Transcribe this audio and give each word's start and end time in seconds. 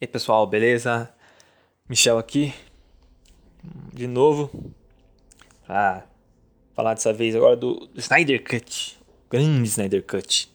E 0.00 0.06
aí 0.06 0.08
pessoal, 0.08 0.46
beleza? 0.46 1.12
Michel 1.86 2.16
aqui, 2.16 2.54
de 3.92 4.06
novo, 4.06 4.72
pra 5.66 6.06
falar 6.74 6.94
dessa 6.94 7.12
vez 7.12 7.36
agora 7.36 7.54
do 7.54 7.86
Snyder 7.94 8.42
Cut, 8.42 8.98
grande 9.28 9.68
Snyder 9.68 10.02
Cut. 10.02 10.50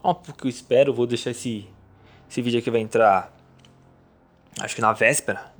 Ó, 0.00 0.14
porque 0.14 0.46
eu 0.46 0.48
espero, 0.48 0.94
vou 0.94 1.08
deixar 1.08 1.32
esse, 1.32 1.66
esse 2.30 2.40
vídeo 2.40 2.60
aqui 2.60 2.70
vai 2.70 2.82
entrar, 2.82 3.36
acho 4.60 4.76
que 4.76 4.80
na 4.80 4.92
véspera, 4.92 5.52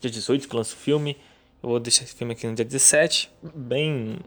dia 0.00 0.10
18 0.10 0.48
que 0.48 0.56
lança 0.56 0.74
o 0.74 0.78
filme. 0.78 1.18
Eu 1.62 1.68
vou 1.68 1.78
deixar 1.78 2.04
esse 2.04 2.14
filme 2.14 2.32
aqui 2.32 2.46
no 2.46 2.54
dia 2.54 2.64
17, 2.64 3.30
bem 3.54 4.18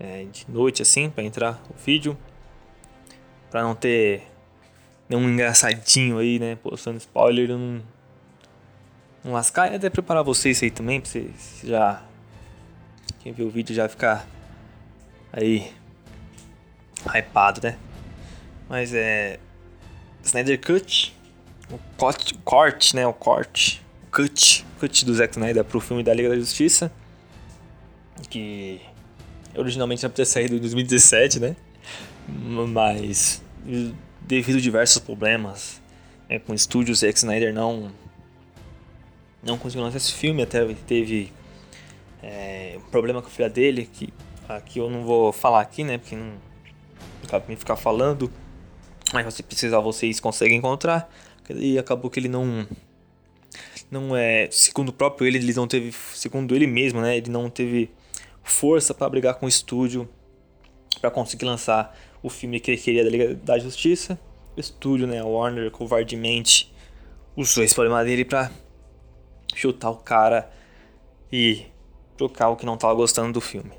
é, 0.00 0.24
de 0.24 0.50
noite 0.50 0.82
assim, 0.82 1.08
para 1.08 1.22
entrar 1.22 1.62
o 1.70 1.74
vídeo, 1.74 2.18
para 3.48 3.62
não 3.62 3.76
ter 3.76 4.26
nenhum 5.08 5.28
engraçadinho 5.28 6.18
aí, 6.18 6.38
né? 6.38 6.56
Postando 6.56 6.98
spoiler, 6.98 7.48
não, 7.48 7.82
não 9.24 9.32
lascar. 9.32 9.72
E 9.72 9.76
até 9.76 9.90
preparar 9.90 10.22
vocês 10.22 10.62
aí 10.62 10.70
também, 10.70 11.00
pra 11.00 11.10
vocês 11.10 11.60
já. 11.64 12.02
Quem 13.20 13.32
viu 13.32 13.46
o 13.46 13.50
vídeo 13.50 13.74
já 13.74 13.88
ficar 13.88 14.26
aí. 15.32 15.72
hypado, 17.14 17.60
né? 17.62 17.78
Mas 18.68 18.92
é. 18.94 19.38
Snyder 20.22 20.60
Cut. 20.60 21.14
O 21.70 21.78
corte, 21.96 22.34
corte 22.44 22.96
né? 22.96 23.06
O 23.06 23.12
corte. 23.12 23.84
O 24.06 24.10
cut. 24.10 24.64
O 24.76 24.80
cut 24.80 25.04
do 25.04 25.14
Zack 25.14 25.32
Snyder 25.32 25.64
pro 25.64 25.80
filme 25.80 26.02
da 26.02 26.14
Liga 26.14 26.28
da 26.28 26.36
Justiça. 26.36 26.90
Que 28.30 28.80
originalmente 29.56 30.00
pra 30.00 30.10
ter 30.10 30.24
saído 30.24 30.56
em 30.56 30.58
2017, 30.58 31.40
né? 31.40 31.56
Mas 32.28 33.42
devido 34.26 34.56
a 34.56 34.60
diversos 34.60 34.98
problemas 34.98 35.80
né, 36.28 36.38
com 36.38 36.52
estúdios, 36.52 37.00
Zack 37.00 37.16
Snyder 37.18 37.54
não 37.54 37.92
não 39.42 39.56
conseguiu 39.56 39.84
lançar 39.84 39.98
esse 39.98 40.12
filme, 40.12 40.42
até 40.42 40.64
teve 40.86 41.32
é, 42.20 42.74
um 42.78 42.90
problema 42.90 43.22
com 43.22 43.28
a 43.28 43.30
filha 43.30 43.48
dele, 43.48 43.88
que 43.92 44.12
aqui 44.48 44.80
eu 44.80 44.90
não 44.90 45.04
vou 45.04 45.32
falar 45.32 45.60
aqui, 45.60 45.84
né, 45.84 45.98
porque 45.98 46.16
não, 46.16 46.32
não 47.22 47.28
cabe 47.28 47.44
me 47.48 47.54
ficar 47.54 47.76
falando, 47.76 48.30
mas 49.12 49.32
se 49.32 49.44
precisar 49.44 49.78
vocês 49.78 50.18
conseguem 50.18 50.58
encontrar, 50.58 51.08
e 51.48 51.78
acabou 51.78 52.10
que 52.10 52.18
ele 52.18 52.28
não 52.28 52.66
não 53.88 54.16
é, 54.16 54.48
segundo 54.50 54.88
o 54.88 54.92
próprio 54.92 55.28
ele, 55.28 55.38
ele 55.38 55.54
não 55.54 55.68
teve, 55.68 55.94
segundo 56.12 56.56
ele 56.56 56.66
mesmo, 56.66 57.00
né, 57.00 57.16
ele 57.16 57.30
não 57.30 57.48
teve 57.48 57.88
força 58.42 58.92
para 58.92 59.08
brigar 59.08 59.34
com 59.34 59.46
o 59.46 59.48
estúdio 59.48 60.08
para 61.00 61.10
conseguir 61.10 61.44
lançar 61.44 61.96
o 62.26 62.28
filme 62.28 62.58
que 62.58 62.72
ele 62.72 62.78
queria 62.78 63.04
da 63.04 63.10
Liga 63.10 63.34
da 63.36 63.56
Justiça. 63.56 64.18
O 64.56 64.60
estúdio, 64.60 65.06
né, 65.06 65.22
Warner, 65.22 65.70
covardemente 65.70 66.74
usou 67.36 67.62
esse 67.62 67.74
problema 67.74 68.04
dele 68.04 68.24
pra 68.24 68.50
chutar 69.54 69.90
o 69.90 69.96
cara 69.96 70.50
e 71.32 71.66
trocar 72.16 72.48
o 72.48 72.56
que 72.56 72.66
não 72.66 72.76
tava 72.76 72.94
gostando 72.94 73.32
do 73.32 73.40
filme. 73.40 73.70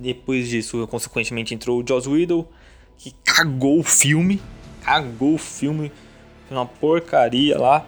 Depois 0.00 0.48
disso, 0.48 0.86
consequentemente, 0.86 1.52
entrou 1.52 1.82
o 1.82 1.86
Joss 1.86 2.08
Whedon, 2.08 2.46
que 2.96 3.12
cagou 3.24 3.80
o 3.80 3.82
filme. 3.82 4.40
Cagou 4.82 5.34
o 5.34 5.38
filme. 5.38 5.90
Foi 6.46 6.56
uma 6.56 6.66
porcaria 6.66 7.58
lá. 7.58 7.84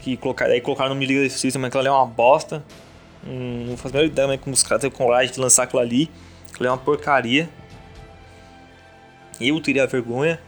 Que 0.00 0.16
colocaram, 0.16 0.52
aí 0.52 0.60
colocaram 0.60 0.94
no 0.96 1.00
Liga 1.00 1.20
da 1.20 1.28
Justiça, 1.28 1.60
mas 1.60 1.68
aquilo 1.68 1.80
ali 1.80 1.88
é 1.88 1.92
uma 1.92 2.06
bosta. 2.06 2.64
Hum, 3.24 3.66
não 3.68 3.76
faz 3.76 3.94
a 3.94 3.98
menor 3.98 4.10
ideia 4.10 4.38
como 4.38 4.54
os 4.54 4.62
caras 4.64 4.80
têm 4.80 4.90
coragem 4.90 5.32
de 5.32 5.38
lançar 5.38 5.64
aquilo 5.64 5.80
ali. 5.80 6.10
Aquilo 6.50 6.66
é 6.66 6.70
uma 6.70 6.78
porcaria. 6.78 7.48
Eu 9.40 9.60
teria 9.60 9.86
vergonha. 9.86 10.40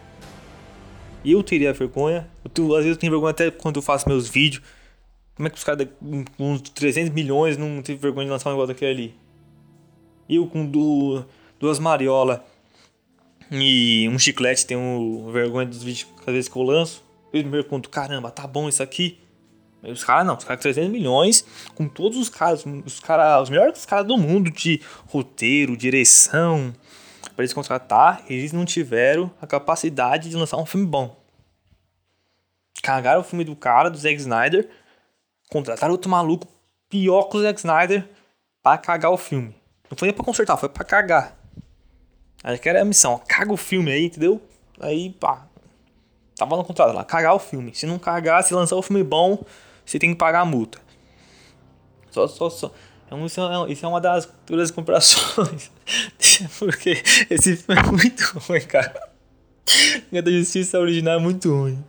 Eu 1.24 1.42
teria 1.42 1.72
vergonha. 1.72 2.28
Eu, 2.56 2.74
às 2.74 2.84
vezes 2.84 2.96
eu 2.96 2.96
tenho 2.96 3.12
vergonha 3.12 3.30
até 3.30 3.50
quando 3.50 3.77
eu 3.77 3.83
faço 3.83 4.08
meus 4.08 4.28
vídeos. 4.28 4.62
Como 5.34 5.46
é 5.46 5.50
que 5.50 5.56
os 5.56 5.64
caras 5.64 5.88
com 6.36 6.52
uns 6.52 6.60
300 6.60 7.12
milhões 7.12 7.56
não 7.56 7.80
teve 7.83 7.98
vergonha 7.98 8.27
de 8.27 8.33
lançar 8.33 8.50
um 8.50 8.52
negócio 8.52 8.74
daquele 8.74 8.91
ali? 8.91 9.14
Eu 10.28 10.46
com 10.46 10.67
duas 11.58 11.78
mariolas 11.78 12.40
e 13.51 14.08
um 14.08 14.18
chiclete 14.18 14.64
tenho 14.64 15.28
vergonha 15.33 15.67
dos 15.67 15.83
vídeos 15.83 16.07
às 16.20 16.33
vezes 16.33 16.48
que 16.48 16.57
eu 16.57 16.62
lanço. 16.62 17.02
Eu 17.33 17.45
me 17.45 17.51
pergunto, 17.51 17.89
caramba, 17.89 18.30
tá 18.30 18.46
bom 18.46 18.68
isso 18.68 18.83
aqui? 18.83 19.18
Mas 19.83 19.92
os 19.92 20.05
caras 20.05 20.27
não, 20.27 20.36
os 20.36 20.45
caras 20.45 20.58
com 20.58 20.62
300 20.62 20.90
milhões, 20.90 21.45
com 21.74 21.89
todos 21.89 22.18
os 22.18 22.28
caras, 22.28 22.64
os 22.84 23.01
caras, 23.01 23.45
os 23.45 23.51
melhores 23.51 23.86
caras 23.86 24.07
do 24.07 24.18
mundo 24.18 24.51
de 24.51 24.80
roteiro, 25.07 25.77
direção, 25.77 26.74
para 27.23 27.42
eles 27.42 27.53
contratar, 27.53 28.23
eles 28.29 28.53
não 28.53 28.64
tiveram 28.64 29.31
a 29.41 29.47
capacidade 29.47 30.29
de 30.29 30.36
lançar 30.36 30.57
um 30.57 30.67
filme 30.67 30.86
bom. 30.86 31.17
Cagaram 32.83 33.20
o 33.20 33.25
filme 33.25 33.45
do 33.45 33.55
cara, 33.55 33.91
do 33.91 33.98
Zack 33.98 34.17
Snyder, 34.17 34.69
contrataram 35.51 35.92
outro 35.92 36.11
maluco 36.11 36.47
pior 36.89 37.25
que 37.25 37.36
o 37.36 37.42
Zack 37.42 37.58
Snyder 37.58 38.08
para 38.63 38.79
cagar 38.79 39.11
o 39.11 39.17
filme. 39.17 39.55
Não 39.91 39.97
foi 39.97 40.08
nem 40.08 40.14
pra 40.14 40.25
consertar, 40.25 40.57
foi 40.57 40.69
pra 40.69 40.85
cagar. 40.85 41.36
Aí 42.42 42.58
que 42.58 42.69
era 42.69 42.81
a 42.81 42.85
missão, 42.85 43.20
caga 43.29 43.52
o 43.52 43.57
filme 43.57 43.91
aí, 43.91 44.07
entendeu? 44.07 44.41
Aí, 44.81 45.11
pá. 45.11 45.47
Tava 46.37 46.57
no 46.57 46.64
contrato 46.64 46.95
lá, 46.95 47.05
cagar 47.05 47.35
o 47.35 47.39
filme. 47.39 47.75
Se 47.75 47.85
não 47.85 47.98
cagar, 47.98 48.42
se 48.42 48.55
lançar 48.55 48.77
o 48.77 48.83
filme 48.83 49.05
bom, 49.05 49.45
você 49.85 49.98
tem 49.98 50.11
que 50.11 50.17
pagar 50.17 50.41
a 50.41 50.45
multa. 50.45 50.81
Só, 52.11 52.27
só, 52.27 52.48
só. 52.48 52.73
Então, 53.10 53.26
isso, 53.26 53.40
é, 53.40 53.72
isso 53.72 53.84
é 53.84 53.88
uma 53.88 54.00
das 54.00 54.32
duras 54.46 54.70
comparações. 54.70 55.72
Porque 56.60 57.02
esse 57.28 57.56
filme 57.56 57.80
é 57.80 57.84
muito 57.90 58.22
ruim, 58.38 58.60
cara. 58.60 59.10
Liga 60.12 60.22
da 60.22 60.30
Justiça 60.30 60.78
original 60.78 61.18
é 61.18 61.20
muito 61.20 61.52
ruim. 61.52 61.84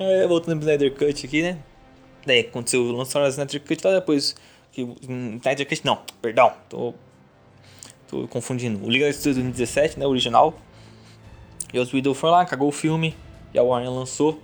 É, 0.00 0.26
voltando 0.26 0.60
pro 0.60 0.70
Snyder 0.70 0.94
Cut 0.94 1.26
aqui, 1.26 1.42
né? 1.42 1.58
Daí 2.24 2.40
aconteceu, 2.40 2.82
o 2.82 3.02
Snyder 3.02 3.62
Cut 3.62 3.86
lá 3.86 3.92
depois. 3.96 4.34
Que, 4.72 4.88
Snyder 5.02 5.68
Cut 5.68 5.84
não, 5.84 6.00
perdão, 6.22 6.50
tô, 6.70 6.94
tô 8.08 8.26
confundindo. 8.28 8.82
O 8.86 8.88
Liga 8.88 9.04
da 9.04 9.10
Justiça 9.10 9.34
2017, 9.34 9.98
né? 9.98 10.06
Original. 10.06 10.58
E 11.74 11.78
os 11.78 11.92
Widow 11.92 12.14
foi 12.14 12.30
lá, 12.30 12.46
cagou 12.46 12.68
o 12.68 12.72
filme. 12.72 13.14
E 13.52 13.58
a 13.58 13.62
Warner 13.62 13.92
lançou. 13.92 14.40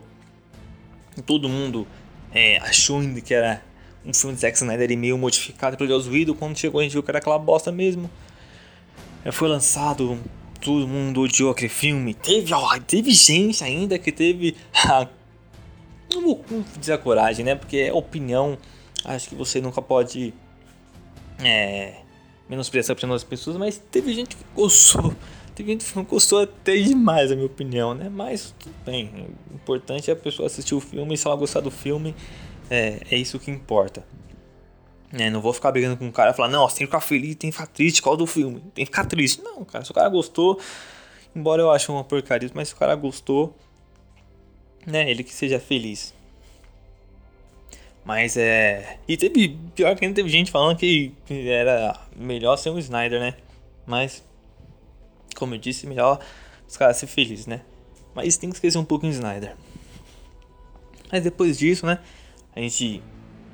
E 1.17 1.23
todo 1.23 1.49
mundo 1.49 1.87
é, 2.31 2.59
achou 2.59 3.01
ainda 3.01 3.23
que 3.23 3.33
era 3.33 3.63
um 4.05 4.13
filme 4.13 4.35
de 4.35 4.41
Zack 4.41 4.57
Snyder 4.57 4.97
meio 4.99 5.17
modificado 5.17 5.77
pelo 5.77 5.89
Joss 5.89 6.09
Whedon. 6.09 6.35
Quando 6.35 6.59
chegou 6.59 6.81
a 6.81 6.83
gente 6.83 6.93
viu 6.93 7.03
que 7.03 7.11
era 7.11 7.19
aquela 7.19 7.39
bosta 7.39 7.71
mesmo. 7.71 8.11
Foi 9.31 9.49
lançado, 9.49 10.19
todo 10.61 10.87
mundo 10.89 11.21
odiou 11.21 11.51
aquele 11.51 11.69
filme. 11.69 12.15
Teve, 12.15 12.53
ó, 12.53 12.79
teve 12.81 13.13
gente 13.13 13.63
ainda 13.63 13.99
que 13.99 14.11
teve. 14.11 14.57
não 16.13 16.23
vou 16.23 16.45
dizer 16.79 16.95
a 16.95 16.99
coragem, 16.99 17.45
né? 17.45 17.55
Porque 17.55 17.77
é 17.77 17.93
opinião. 17.93 18.59
Acho 19.05 19.29
que 19.29 19.35
você 19.35 19.61
nunca 19.61 19.81
pode. 19.81 20.35
É. 21.39 21.97
Menosprezar 22.49 22.91
a 22.91 22.95
opinião 22.95 23.15
das 23.15 23.25
pessoas, 23.25 23.57
mas 23.57 23.79
teve 23.91 24.13
gente 24.13 24.37
que 24.37 24.45
gostou. 24.55 25.15
Teve 25.55 25.73
gente 25.73 25.85
que 25.85 26.03
gostou 26.03 26.41
até 26.41 26.77
demais, 26.77 27.31
a 27.31 27.35
minha 27.35 27.47
opinião, 27.47 27.95
né? 27.95 28.09
Mas 28.09 28.55
tudo 28.59 28.75
bem. 28.85 29.11
O 29.51 29.55
importante 29.55 30.11
é 30.11 30.13
a 30.13 30.17
pessoa 30.17 30.47
assistir 30.47 30.75
o 30.75 30.81
filme 30.81 31.15
e 31.15 31.17
se 31.17 31.27
ela 31.27 31.37
gostar 31.37 31.61
do 31.61 31.71
filme, 31.71 32.15
é, 32.71 33.01
é 33.11 33.17
isso 33.17 33.39
que 33.39 33.51
importa. 33.51 34.05
É, 35.13 35.29
não 35.29 35.43
vou 35.43 35.53
ficar 35.53 35.71
brigando 35.71 35.97
com 35.97 36.09
o 36.09 36.13
cara 36.13 36.31
e 36.31 36.35
falar, 36.35 36.49
não, 36.49 36.67
você 36.67 36.79
tem 36.79 36.87
que 36.87 36.91
ficar 36.91 37.01
feliz, 37.01 37.35
tem 37.37 37.51
que 37.51 37.57
ficar 37.57 37.67
triste, 37.67 38.01
qual 38.01 38.17
do 38.17 38.27
filme? 38.27 38.61
Tem 38.75 38.85
que 38.85 38.91
ficar 38.91 39.05
triste. 39.05 39.43
Não, 39.43 39.65
cara, 39.65 39.85
se 39.85 39.91
o 39.91 39.95
cara 39.95 40.09
gostou, 40.09 40.59
embora 41.37 41.61
eu 41.61 41.71
ache 41.71 41.91
uma 41.91 42.03
porcaria, 42.03 42.51
mas 42.55 42.69
se 42.69 42.75
o 42.75 42.79
cara 42.79 42.95
gostou, 42.95 43.55
né, 44.87 45.11
ele 45.11 45.23
que 45.23 45.35
seja 45.35 45.61
feliz. 45.61 46.15
Mas 48.05 48.37
é. 48.37 48.99
E 49.07 49.17
teve. 49.17 49.57
Pior 49.75 49.95
que 49.97 50.05
ainda 50.05 50.17
teve 50.17 50.29
gente 50.29 50.51
falando 50.51 50.77
que 50.77 51.15
era 51.31 52.01
melhor 52.17 52.57
ser 52.57 52.71
um 52.71 52.79
Snyder, 52.79 53.21
né? 53.21 53.35
Mas. 53.87 54.25
Como 55.37 55.55
eu 55.55 55.59
disse, 55.59 55.87
melhor 55.87 56.19
os 56.69 56.77
caras 56.77 56.97
ser 56.97 57.07
felizes, 57.07 57.47
né? 57.47 57.61
Mas 58.15 58.37
tem 58.37 58.51
que 58.51 58.57
esquecer 58.57 58.79
um 58.79 58.85
pouco 58.85 59.07
o 59.07 59.09
Snyder. 59.09 59.55
Mas 61.11 61.23
depois 61.23 61.59
disso, 61.59 61.87
né? 61.87 62.01
A 62.55 62.61
gente 62.61 63.03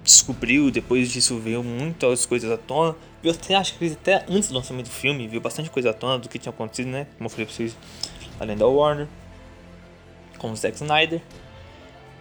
descobriu, 0.03 0.71
depois 0.71 1.11
disso 1.11 1.39
veio 1.39 1.63
muitas 1.63 2.25
coisas 2.27 2.51
à 2.51 2.57
tona. 2.57 2.97
Eu 3.23 3.33
até 3.33 3.55
acho 3.55 3.77
que 3.79 3.87
até 3.87 4.25
antes 4.29 4.49
do 4.49 4.55
lançamento 4.55 4.87
do 4.87 4.93
filme, 4.93 5.29
viu 5.29 5.41
bastante 5.41 5.71
coisa 5.71 5.91
à 5.91 5.93
tona 5.93 6.19
do 6.19 6.29
que 6.29 6.39
tinha 6.39 6.51
acontecido, 6.51 6.89
né? 6.89 7.07
Como 7.17 7.27
eu 7.27 7.31
falei 7.31 7.47
pra 7.47 7.55
vocês, 7.55 7.77
além 8.41 8.57
da 8.57 8.67
Warner, 8.67 9.07
com 10.39 10.51
o 10.51 10.57
Zack 10.57 10.77
Snyder. 10.77 11.21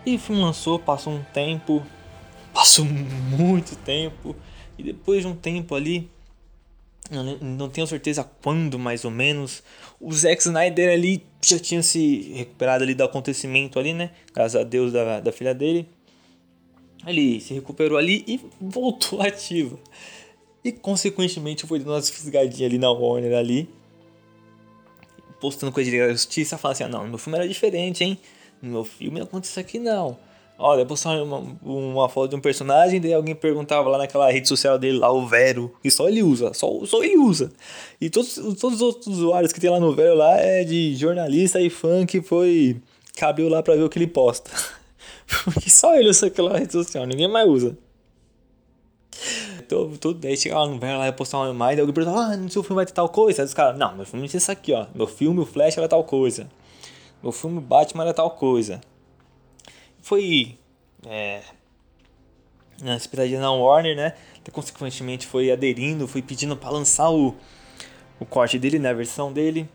E 0.06 0.16
o 0.16 0.20
filme 0.20 0.42
lançou, 0.42 0.80
passou 0.80 1.14
um 1.14 1.24
tempo, 1.34 1.84
passou 2.54 2.86
muito 2.86 3.76
tempo, 3.78 4.36
e 4.78 4.84
depois 4.84 5.22
de 5.22 5.28
um 5.28 5.36
tempo 5.36 5.76
ali, 5.76 6.10
não 7.42 7.70
tenho 7.70 7.88
certeza 7.88 8.30
quando 8.44 8.78
mais 8.78 9.06
ou 9.06 9.12
menos, 9.12 9.64
o 10.00 10.12
Zack 10.12 10.42
Snyder 10.42 10.94
ali 10.94 11.24
já 11.42 11.58
tinha 11.58 11.82
se 11.82 12.34
recuperado 12.34 12.84
ali 12.84 12.94
do 12.94 13.04
acontecimento 13.04 13.80
ali, 13.80 13.94
né? 13.94 14.12
Graças 14.34 14.60
a 14.60 14.64
Deus 14.64 14.92
da, 14.92 15.20
da 15.20 15.32
filha 15.32 15.54
dele. 15.54 15.88
Ele 17.08 17.40
se 17.40 17.54
recuperou 17.54 17.98
ali 17.98 18.24
e 18.28 18.40
voltou 18.60 19.22
ativo. 19.24 19.80
E 20.64 20.72
consequentemente 20.72 21.66
foi 21.66 21.80
dando 21.80 21.92
umas 21.92 22.10
fisgadinhas 22.10 22.70
ali 22.70 22.78
na 22.78 22.92
Warner 22.92 23.38
ali. 23.38 23.70
Postando 25.40 25.72
coisa 25.72 25.90
de 25.90 26.10
justiça, 26.12 26.58
falando 26.58 26.74
assim, 26.74 26.84
ah, 26.84 26.90
não, 26.90 27.08
meu 27.08 27.18
filme 27.18 27.38
era 27.38 27.48
diferente, 27.48 28.04
hein? 28.04 28.20
no 28.62 28.72
meu 28.72 28.84
filme 28.84 29.20
não 29.20 29.26
acontece 29.26 29.52
isso 29.52 29.60
aqui 29.60 29.80
não. 29.80 30.18
Ó, 30.60 30.76
daí 30.76 30.86
postaram 30.86 31.24
uma, 31.24 31.58
uma 31.62 32.10
foto 32.10 32.32
de 32.32 32.36
um 32.36 32.42
personagem, 32.42 33.00
daí 33.00 33.14
alguém 33.14 33.36
perguntava 33.36 33.88
lá 33.90 34.00
naquela 34.00 34.32
rede 34.32 34.48
social 34.48 34.80
dele, 34.80 34.98
lá, 34.98 35.12
o 35.12 35.28
Vero, 35.28 35.72
que 35.84 35.92
só 35.92 36.10
ele 36.10 36.24
usa, 36.24 36.52
só, 36.54 36.84
só 36.84 37.04
ele 37.04 37.16
usa. 37.16 37.52
E 38.02 38.10
todos, 38.10 38.36
todos 38.60 38.78
os 38.78 38.82
outros 38.82 39.08
usuários 39.08 39.54
que 39.54 39.60
tem 39.60 39.70
lá 39.70 39.80
no 39.80 39.94
Vero 39.94 40.16
lá 40.16 40.36
é 40.38 40.64
de 40.64 40.96
jornalista 40.96 41.62
e 41.62 41.70
fã 41.70 42.08
que 42.08 42.22
foi. 42.22 42.78
cabeu 43.16 43.48
lá 43.48 43.62
pra 43.62 43.76
ver 43.76 43.84
o 43.84 43.90
que 43.90 44.00
ele 44.00 44.08
posta. 44.08 44.50
Porque 45.44 45.70
só 45.70 45.96
ele 45.96 46.10
usa 46.10 46.28
aquela 46.28 46.58
rede 46.58 46.72
social, 46.72 47.06
ninguém 47.06 47.28
mais 47.28 47.48
usa. 47.48 47.78
Todo, 49.68 49.98
todo, 49.98 50.20
daí 50.20 50.38
chega 50.38 50.58
lá 50.58 50.66
no 50.66 50.80
lá 50.80 51.08
e 51.08 51.12
postar 51.12 51.40
uma 51.40 51.54
daí 51.76 51.82
alguém 51.82 51.94
pergunta, 51.94 52.18
ah, 52.18 52.38
no 52.38 52.50
seu 52.50 52.64
filme 52.64 52.78
vai 52.78 52.86
ter 52.86 52.94
tal 52.94 53.10
coisa. 53.10 53.42
Aí 53.42 53.46
os 53.46 53.54
caras, 53.54 53.78
não, 53.78 53.96
meu 53.96 54.06
filme 54.06 54.30
ser 54.30 54.38
isso 54.38 54.52
aqui, 54.52 54.72
ó. 54.72 54.88
Meu 54.96 55.08
filme, 55.08 55.42
o 55.42 55.46
Flash 55.46 55.78
era 55.78 55.88
tal 55.90 56.04
coisa. 56.06 56.48
Meu 57.22 57.32
filme 57.32 57.60
Batman 57.60 58.04
era 58.04 58.14
tal 58.14 58.32
coisa 58.32 58.80
foi 60.08 60.58
é, 61.06 61.42
na 62.82 62.96
expectativa 62.96 63.42
na 63.42 63.52
Warner, 63.52 63.94
né? 63.94 64.14
Então, 64.42 64.54
consequentemente 64.54 65.28
foi 65.28 65.52
aderindo, 65.52 66.08
foi 66.08 66.22
pedindo 66.22 66.56
para 66.56 66.70
lançar 66.70 67.10
o, 67.12 67.36
o 68.18 68.26
corte 68.26 68.58
dele, 68.58 68.80
né? 68.80 68.90
A 68.90 68.94
versão 68.94 69.34
dele. 69.34 69.68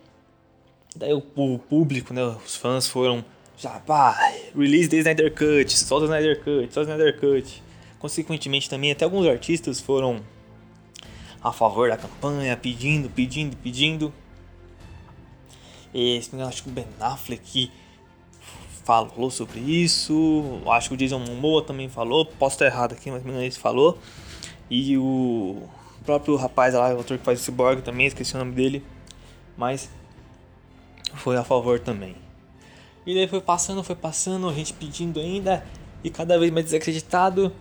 Daí 0.96 1.12
o, 1.12 1.22
o 1.37 1.58
público, 1.58 2.14
né? 2.14 2.22
Os 2.25 2.56
fãs 2.56 2.88
foram 2.88 3.22
já, 3.62 3.79
pá, 3.79 4.19
release 4.56 4.88
the 4.88 4.97
Snyder 4.97 5.32
Cut, 5.32 5.73
o 5.73 6.05
Snyder 6.05 6.43
Cut, 6.43 6.76
o 6.76 6.82
Snyder 6.82 7.20
Cut. 7.20 7.62
Consequentemente 8.00 8.69
também 8.69 8.91
até 8.91 9.05
alguns 9.05 9.25
artistas 9.29 9.81
foram 9.81 10.20
a 11.41 11.53
favor 11.53 11.88
da 11.88 11.97
campanha, 11.97 12.56
pedindo, 12.56 13.09
pedindo, 13.09 13.56
pedindo. 13.56 14.12
Esse, 15.94 16.35
acho 16.41 16.64
que 16.64 16.70
o 16.70 16.73
Ben 16.73 16.87
Affleck 16.99 17.70
falou 18.85 19.31
sobre 19.31 19.61
isso. 19.61 20.61
Acho 20.67 20.88
que 20.88 20.94
o 20.94 20.99
Jason 20.99 21.20
Momoa 21.20 21.62
também 21.62 21.88
falou. 21.88 22.26
Posso 22.26 22.56
estar 22.56 22.67
errado 22.67 22.94
aqui, 22.94 23.12
mas 23.12 23.25
ele 23.25 23.50
falou. 23.53 23.97
E 24.69 24.99
o 24.99 25.62
próprio 26.05 26.35
rapaz 26.35 26.75
lá, 26.75 26.93
o 26.94 27.00
ator 27.00 27.17
que 27.17 27.25
faz 27.25 27.41
o 27.41 27.44
Cyborg 27.44 27.82
também, 27.82 28.06
esqueci 28.06 28.35
o 28.35 28.38
nome 28.38 28.53
dele. 28.53 28.82
Mas 29.56 29.88
foi 31.14 31.37
a 31.37 31.44
favor 31.44 31.79
também. 31.79 32.17
E 33.04 33.14
daí 33.14 33.26
foi 33.26 33.40
passando, 33.40 33.82
foi 33.82 33.96
passando, 33.96 34.49
a 34.49 34.52
gente 34.52 34.72
pedindo 34.72 35.19
ainda. 35.19 35.64
E 36.04 36.10
cada 36.10 36.38
vez 36.38 36.50
mais 36.52 36.66
desacreditado. 36.66 37.52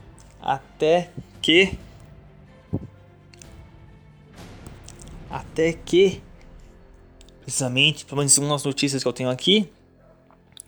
Até 0.42 1.12
que. 1.42 1.78
Até 5.30 5.74
que. 5.74 6.22
Precisamente, 7.42 8.06
pelo 8.06 8.20
menos 8.20 8.34
segundo 8.34 8.54
as 8.54 8.64
notícias 8.64 9.02
que 9.02 9.08
eu 9.08 9.14
tenho 9.14 9.30
aqui, 9.30 9.68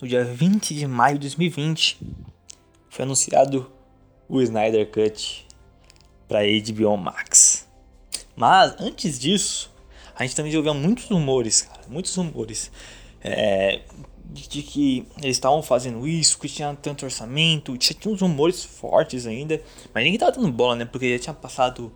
no 0.02 0.08
dia 0.08 0.24
20 0.26 0.74
de 0.74 0.88
maio 0.88 1.16
de 1.16 1.22
2020, 1.22 2.00
foi 2.90 3.06
anunciado 3.06 3.72
o 4.28 4.42
Snyder 4.42 4.90
Cut 4.90 5.46
para 6.28 6.40
HBO 6.42 6.98
Max. 6.98 7.68
Mas 8.36 8.76
antes 8.80 9.20
disso, 9.20 9.72
a 10.16 10.24
gente 10.24 10.36
também 10.36 10.52
já 10.52 10.58
ouviu 10.58 10.74
muitos 10.74 11.06
rumores, 11.06 11.62
cara, 11.62 11.84
muitos 11.88 12.14
rumores 12.16 12.72
é, 13.24 13.82
de, 14.26 14.64
que 14.64 15.08
eles 15.22 15.38
estavam 15.38 15.62
fazendo 15.62 16.08
isso, 16.08 16.40
que 16.40 16.50
tinha 16.50 16.76
tanto 16.82 17.06
orçamento, 17.06 17.78
tinha, 17.78 17.98
tinha 17.98 18.14
uns 18.14 18.22
rumores 18.22 18.64
fortes 18.64 19.26
ainda, 19.28 19.62
mas 19.94 20.04
ninguém 20.04 20.20
tava 20.20 20.32
dando 20.32 20.52
bola, 20.52 20.76
né? 20.76 20.86
Porque 20.86 21.18
já 21.18 21.24
tinha 21.24 21.34
passado, 21.34 21.92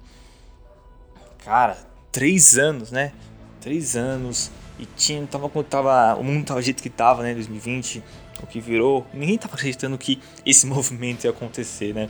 cara, 1.40 1.78
três 2.12 2.58
anos, 2.58 2.92
né? 2.92 3.12
Três 3.60 3.96
anos 3.96 4.52
e 4.80 4.86
tinha, 4.86 5.26
tava, 5.26 5.50
tava, 5.64 6.16
o 6.16 6.24
mundo 6.24 6.46
tava 6.46 6.60
do 6.60 6.64
jeito 6.64 6.84
que 6.84 6.90
tava, 6.90 7.24
né, 7.24 7.34
2020, 7.34 8.04
o 8.42 8.48
que 8.48 8.60
virou. 8.60 9.06
Ninguém 9.14 9.38
tava 9.38 9.56
acreditando 9.56 9.98
que 9.98 10.22
esse 10.46 10.66
movimento 10.68 11.24
ia 11.24 11.32
acontecer, 11.32 11.94
né? 11.94 12.10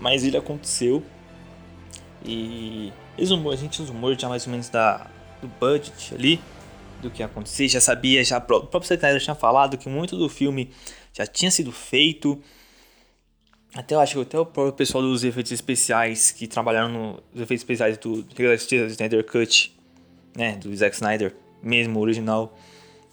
Mas 0.00 0.24
ele 0.24 0.36
aconteceu. 0.36 1.02
E 2.24 2.92
eles, 3.18 3.30
a 3.30 3.56
gente 3.56 3.82
rumores 3.82 4.20
já 4.20 4.28
mais 4.28 4.46
ou 4.46 4.50
menos 4.50 4.68
da, 4.68 5.06
do 5.40 5.48
budget 5.60 6.14
ali, 6.14 6.40
do 7.02 7.10
que 7.10 7.20
ia 7.20 7.26
acontecer. 7.26 7.68
Já 7.68 7.80
sabia, 7.80 8.24
já, 8.24 8.38
o 8.38 8.40
próprio 8.40 8.84
secretário 8.84 9.20
tinha 9.20 9.34
falado 9.34 9.76
que 9.76 9.88
muito 9.88 10.16
do 10.16 10.28
filme 10.28 10.70
já 11.12 11.26
tinha 11.26 11.50
sido 11.50 11.70
feito. 11.72 12.40
Até 13.74 13.94
eu 13.94 14.00
acho 14.00 14.14
que 14.14 14.20
até 14.20 14.38
o 14.38 14.46
próprio 14.46 14.72
pessoal 14.72 15.02
dos 15.02 15.24
efeitos 15.24 15.52
especiais 15.52 16.30
que 16.30 16.46
trabalharam 16.46 17.20
nos 17.32 17.42
efeitos 17.42 17.62
especiais 17.62 17.98
do 17.98 18.24
Snyder 18.88 19.24
Cut, 19.24 19.76
né, 20.36 20.56
do 20.56 20.74
Zack 20.74 20.94
Snyder, 20.94 21.34
mesmo 21.62 21.98
original 22.00 22.56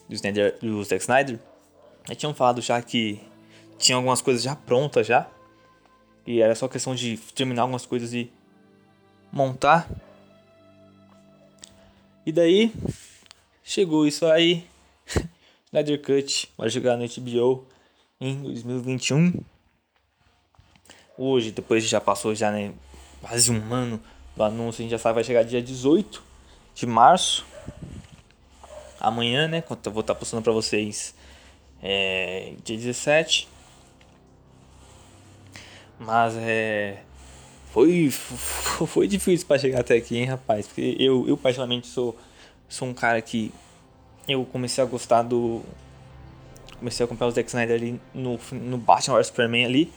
do, 0.07 0.13
Snyder, 0.13 0.57
do 0.59 0.83
Zack 0.83 1.01
Snyder, 1.01 1.39
já 2.07 2.15
tinham 2.15 2.33
falado 2.33 2.61
já 2.61 2.81
que 2.81 3.19
tinha 3.77 3.95
algumas 3.95 4.21
coisas 4.21 4.43
já 4.43 4.55
prontas 4.55 5.07
já. 5.07 5.29
E 6.27 6.41
era 6.41 6.53
só 6.53 6.67
questão 6.67 6.93
de 6.93 7.17
terminar 7.33 7.63
algumas 7.63 7.85
coisas 7.85 8.13
e 8.13 8.31
montar. 9.31 9.89
E 12.25 12.31
daí 12.31 12.71
chegou 13.69 14.07
isso 14.07 14.25
aí. 14.25 14.65
Snyder 15.71 16.01
Cut 16.01 16.49
vai 16.57 16.69
jogar 16.69 16.97
no 16.97 17.05
HBO 17.07 17.67
em 18.19 18.41
2021. 18.41 19.31
Hoje, 21.15 21.51
depois 21.51 21.87
já 21.87 22.01
passou 22.01 22.33
já 22.33 22.51
né, 22.51 22.73
quase 23.21 23.51
um 23.51 23.71
ano 23.71 24.01
do 24.35 24.43
anúncio, 24.43 24.81
a 24.81 24.83
gente 24.83 24.91
já 24.91 24.97
sabe 24.97 25.15
vai 25.15 25.23
chegar 25.23 25.43
dia 25.43 25.61
18 25.61 26.23
de 26.73 26.87
março 26.87 27.45
amanhã, 28.99 29.47
né? 29.47 29.61
Quando 29.61 29.85
eu 29.85 29.91
vou 29.91 30.01
estar 30.01 30.15
postando 30.15 30.41
pra 30.41 30.51
vocês 30.51 31.13
é, 31.83 32.53
dia 32.63 32.75
17. 32.75 33.47
Mas 35.99 36.33
é. 36.37 37.03
Foi, 37.71 38.09
foi 38.09 39.07
difícil 39.07 39.45
para 39.45 39.59
chegar 39.59 39.81
até 39.81 39.95
aqui, 39.97 40.17
hein, 40.17 40.25
rapaz? 40.25 40.65
Porque 40.65 40.95
eu, 40.97 41.27
eu 41.27 41.37
particularmente 41.37 41.85
sou, 41.85 42.17
sou 42.69 42.87
um 42.87 42.93
cara 42.93 43.21
que 43.21 43.51
eu 44.27 44.45
comecei 44.45 44.83
a 44.83 44.87
gostar 44.87 45.23
do. 45.23 45.61
Comecei 46.77 47.03
a 47.03 47.05
acompanhar 47.05 47.29
o 47.29 47.31
Zack 47.31 47.49
Snyder 47.49 47.75
ali 47.75 48.01
no, 48.13 48.39
no 48.53 48.77
Batman 48.77 49.17
vs 49.17 49.27
Superman 49.27 49.65
ali. 49.65 49.91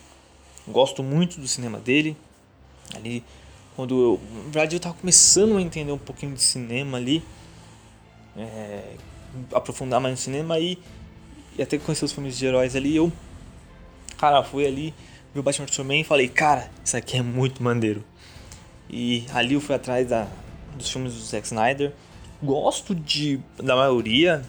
Gosto 0.67 1.03
muito 1.03 1.41
do 1.41 1.47
cinema 1.47 1.79
dele. 1.79 2.17
Ali, 2.97 3.23
quando 3.77 4.01
eu. 4.01 4.21
Na 4.37 4.43
verdade, 4.45 4.77
eu 4.77 4.81
tava 4.81 4.95
começando 4.95 5.57
a 5.57 5.63
entender 5.63 5.93
um 5.93 5.99
pouquinho 5.99 6.35
de 6.35 6.43
cinema 6.43 6.99
ali 6.99 7.23
é, 8.37 8.95
aprofundar 9.53 10.01
mais 10.01 10.13
no 10.13 10.19
cinema 10.19 10.59
e, 10.59 10.79
e 11.57 11.63
até 11.63 11.79
conhecer 11.79 12.05
os 12.05 12.13
filmes 12.13 12.37
de 12.37 12.47
heróis 12.47 12.75
ali. 12.77 12.97
Eu, 12.97 13.13
cara, 14.19 14.43
fui 14.43 14.67
ali, 14.67 14.95
vi 15.33 15.41
o 15.41 15.43
Batman 15.43 15.67
Superman 15.67 16.01
e 16.01 16.05
falei, 16.05 16.29
cara, 16.29 16.71
isso 16.85 16.97
aqui 16.97 17.17
é 17.17 17.23
muito 17.23 17.63
maneiro. 17.63 18.05
E 18.89 19.25
ali 19.33 19.55
eu 19.55 19.61
fui 19.61 19.75
atrás 19.75 20.09
da, 20.09 20.29
dos 20.77 20.91
filmes 20.91 21.15
do 21.15 21.21
Zack 21.21 21.47
Snyder. 21.47 21.93
Gosto 22.43 22.95
de 22.95 23.39
da 23.63 23.77
maioria. 23.77 24.43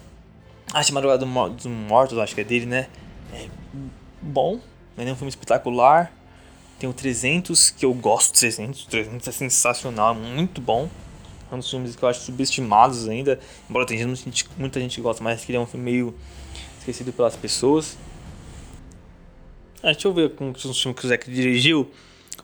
Acho 0.72 0.88
que 0.88 0.94
Madrugada 0.94 1.24
dos 1.24 1.66
Mortos, 1.66 2.18
acho 2.18 2.34
que 2.34 2.40
é 2.40 2.44
dele, 2.44 2.66
né? 2.66 2.88
É 3.32 3.48
bom, 4.20 4.58
é 4.96 5.02
um 5.02 5.16
filme 5.16 5.28
espetacular. 5.28 6.12
Tem 6.78 6.88
o 6.88 6.92
300, 6.92 7.70
que 7.70 7.84
eu 7.84 7.94
gosto 7.94 8.32
do 8.32 8.38
300. 8.38 8.86
300 8.86 9.28
é 9.28 9.32
sensacional, 9.32 10.14
é 10.14 10.18
muito 10.18 10.60
bom. 10.60 10.88
É 11.50 11.54
um 11.54 11.58
dos 11.58 11.70
filmes 11.70 11.94
que 11.94 12.02
eu 12.02 12.08
acho 12.08 12.20
subestimados 12.20 13.08
ainda. 13.08 13.38
Embora 13.70 13.86
tenha 13.86 14.00
gente, 14.16 14.48
muita 14.58 14.80
gente 14.80 14.96
que 14.96 15.00
gosta, 15.00 15.22
mas 15.22 15.44
que 15.44 15.52
ele 15.52 15.58
é 15.58 15.60
um 15.60 15.66
filme 15.66 15.84
meio 15.84 16.14
esquecido 16.78 17.12
pelas 17.12 17.36
pessoas. 17.36 17.96
Ah, 19.82 19.92
deixa 19.92 20.08
eu 20.08 20.12
ver 20.12 20.34
com 20.34 20.50
os 20.50 20.60
filmes 20.60 21.00
que 21.00 21.06
o 21.06 21.08
Zack 21.08 21.30
dirigiu. 21.30 21.90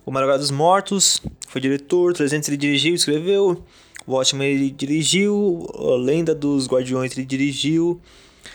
O 0.07 0.12
Madrugada 0.12 0.38
dos 0.38 0.50
Mortos 0.50 1.21
foi 1.49 1.61
diretor, 1.61 2.12
300 2.12 2.49
ele 2.49 2.57
dirigiu, 2.57 2.95
escreveu. 2.95 3.64
Watchmen 4.07 4.49
ele 4.49 4.71
dirigiu, 4.71 5.66
A 5.75 5.97
Lenda 5.97 6.35
dos 6.35 6.66
Guardiões 6.66 7.16
ele 7.16 7.26
dirigiu. 7.26 8.00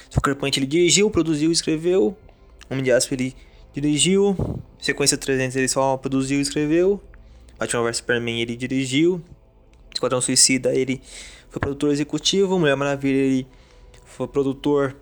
Sucker 0.10 0.36
Punch 0.36 0.60
ele 0.60 0.66
dirigiu, 0.66 1.10
produziu 1.10 1.50
e 1.50 1.54
escreveu. 1.54 2.16
Homem 2.70 2.84
de 2.84 2.92
Aço 2.92 3.14
ele 3.14 3.36
dirigiu. 3.74 4.36
Sequência 4.80 5.18
300 5.18 5.56
ele 5.56 5.68
só 5.68 5.98
produziu 5.98 6.40
e 6.40 6.42
escreveu. 6.42 7.02
Batman 7.58 7.84
vs 7.84 7.98
Superman 7.98 8.42
ele 8.42 8.56
dirigiu. 8.56 9.22
Esquadrão 9.94 10.20
Suicida, 10.20 10.74
ele 10.74 11.02
foi 11.50 11.60
produtor 11.60 11.92
executivo. 11.92 12.60
Mulher 12.60 12.75
Maravilha, 12.75 13.18
ele 13.18 13.48
foi 14.06 14.28
produtor 14.28 14.96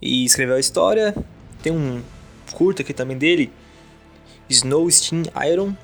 e 0.00 0.24
escreveu 0.24 0.56
a 0.56 0.60
história. 0.60 1.14
Tem 1.62 1.72
um 1.72 2.02
curta 2.52 2.82
aqui 2.82 2.92
também 2.92 3.16
dele, 3.16 3.50
Snow 4.48 4.90
Steam 4.90 5.22
Iron, 5.50 5.74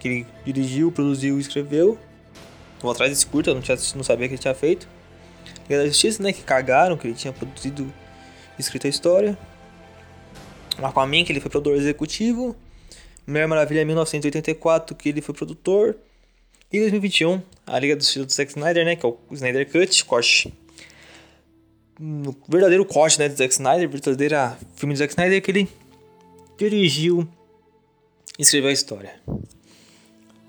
que 0.00 0.08
ele 0.08 0.26
dirigiu, 0.44 0.90
produziu 0.90 1.38
e 1.38 1.40
escreveu. 1.40 1.96
Vou 2.80 2.90
atrás 2.90 3.12
desse 3.12 3.26
curta, 3.26 3.54
não, 3.54 3.60
tinha, 3.60 3.76
não 3.94 4.02
sabia 4.02 4.26
que 4.26 4.34
ele 4.34 4.40
tinha 4.40 4.54
feito. 4.54 4.88
Liga 5.68 5.82
da 5.82 5.86
Justiça, 5.86 6.22
né, 6.22 6.32
que 6.32 6.42
cagaram, 6.42 6.96
que 6.96 7.06
ele 7.06 7.14
tinha 7.14 7.32
produzido 7.32 7.92
escrito 8.58 8.86
a 8.86 8.90
história. 8.90 9.38
O 10.80 10.86
Aquaman, 10.86 11.22
que 11.24 11.32
ele 11.32 11.40
foi 11.40 11.50
produtor 11.50 11.76
executivo. 11.76 12.56
Mulher 13.26 13.46
Maravilha 13.46 13.84
1984, 13.84 14.96
que 14.96 15.10
ele 15.10 15.20
foi 15.20 15.34
produtor. 15.34 15.96
E 16.72 16.80
2021, 16.80 17.42
a 17.66 17.78
Liga 17.78 17.94
dos 17.94 18.10
Filhos 18.10 18.26
do 18.26 18.32
Zack 18.32 18.50
Snyder, 18.50 18.84
né, 18.84 18.96
que 18.96 19.04
é 19.04 19.08
o 19.08 19.18
Snyder 19.32 19.70
Cut, 19.70 20.04
corte 20.04 20.52
no 22.00 22.34
verdadeiro 22.48 22.84
corte 22.86 23.18
né, 23.18 23.28
do 23.28 23.36
Zack 23.36 23.52
Snyder, 23.52 23.86
verdadeiro 23.86 24.56
filme 24.74 24.94
do 24.94 24.98
Zack 24.98 25.12
Snyder, 25.12 25.42
que 25.42 25.50
ele 25.50 25.68
dirigiu 26.56 27.28
e 28.38 28.42
escreveu 28.42 28.70
a 28.70 28.72
história. 28.72 29.20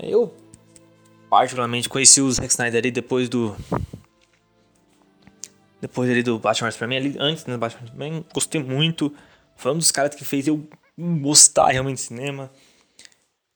Eu, 0.02 0.36
particularmente, 1.30 1.90
conheci 1.90 2.22
o 2.22 2.32
Zack 2.32 2.50
Snyder 2.50 2.80
ali 2.80 2.92
depois 2.92 3.30
do. 3.30 3.56
Depois 5.80 6.10
ali 6.10 6.22
do 6.22 6.38
Batman 6.38 6.68
vs 6.68 6.76
Superman, 6.76 6.98
ali 6.98 7.16
antes 7.20 7.46
né, 7.46 7.54
do 7.54 7.60
Batman 7.60 7.88
Superman, 7.88 8.26
gostei 8.34 8.62
muito. 8.62 9.14
Foi 9.56 9.72
um 9.72 9.78
dos 9.78 9.92
caras 9.92 10.16
que 10.16 10.24
fez 10.24 10.48
eu 10.48 10.68
gostar 11.22 11.70
realmente 11.70 11.98
de 11.98 12.04
cinema. 12.04 12.52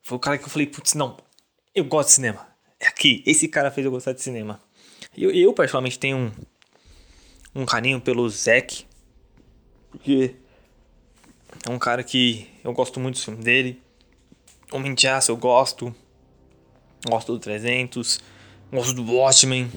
Foi 0.02 0.18
o 0.18 0.20
cara 0.20 0.38
que 0.38 0.46
eu 0.46 0.50
falei, 0.50 0.68
putz, 0.68 0.94
não, 0.94 1.18
eu 1.74 1.84
gosto 1.84 2.10
de 2.10 2.16
cinema. 2.16 2.48
É 2.80 2.88
aqui, 2.88 3.24
esse 3.26 3.48
cara 3.48 3.72
fez 3.72 3.86
eu 3.86 3.92
gostar 3.92 4.14
de 4.14 4.22
cinema. 4.22 4.60
Eu, 5.18 5.32
eu 5.32 5.54
particularmente, 5.54 5.98
tenho 5.98 6.18
um 6.18 6.32
um 7.56 7.66
carinho 7.66 8.02
pelo 8.02 8.30
Zack, 8.30 8.86
porque 9.90 10.36
é 11.66 11.72
um 11.72 11.80
cara 11.80 12.04
que 12.04 12.50
eu 12.64 12.74
gosto 12.74 13.00
muito 13.00 13.16
do 13.16 13.22
filme 13.22 13.42
dele. 13.42 13.82
Homem 14.72 14.94
de 14.94 15.08
Aço 15.08 15.32
eu 15.32 15.38
gosto, 15.38 15.96
gosto 17.12 17.34
do 17.34 17.40
300, 17.40 18.20
gosto 18.72 18.94
do 18.94 19.14
Watchmen. 19.14 19.72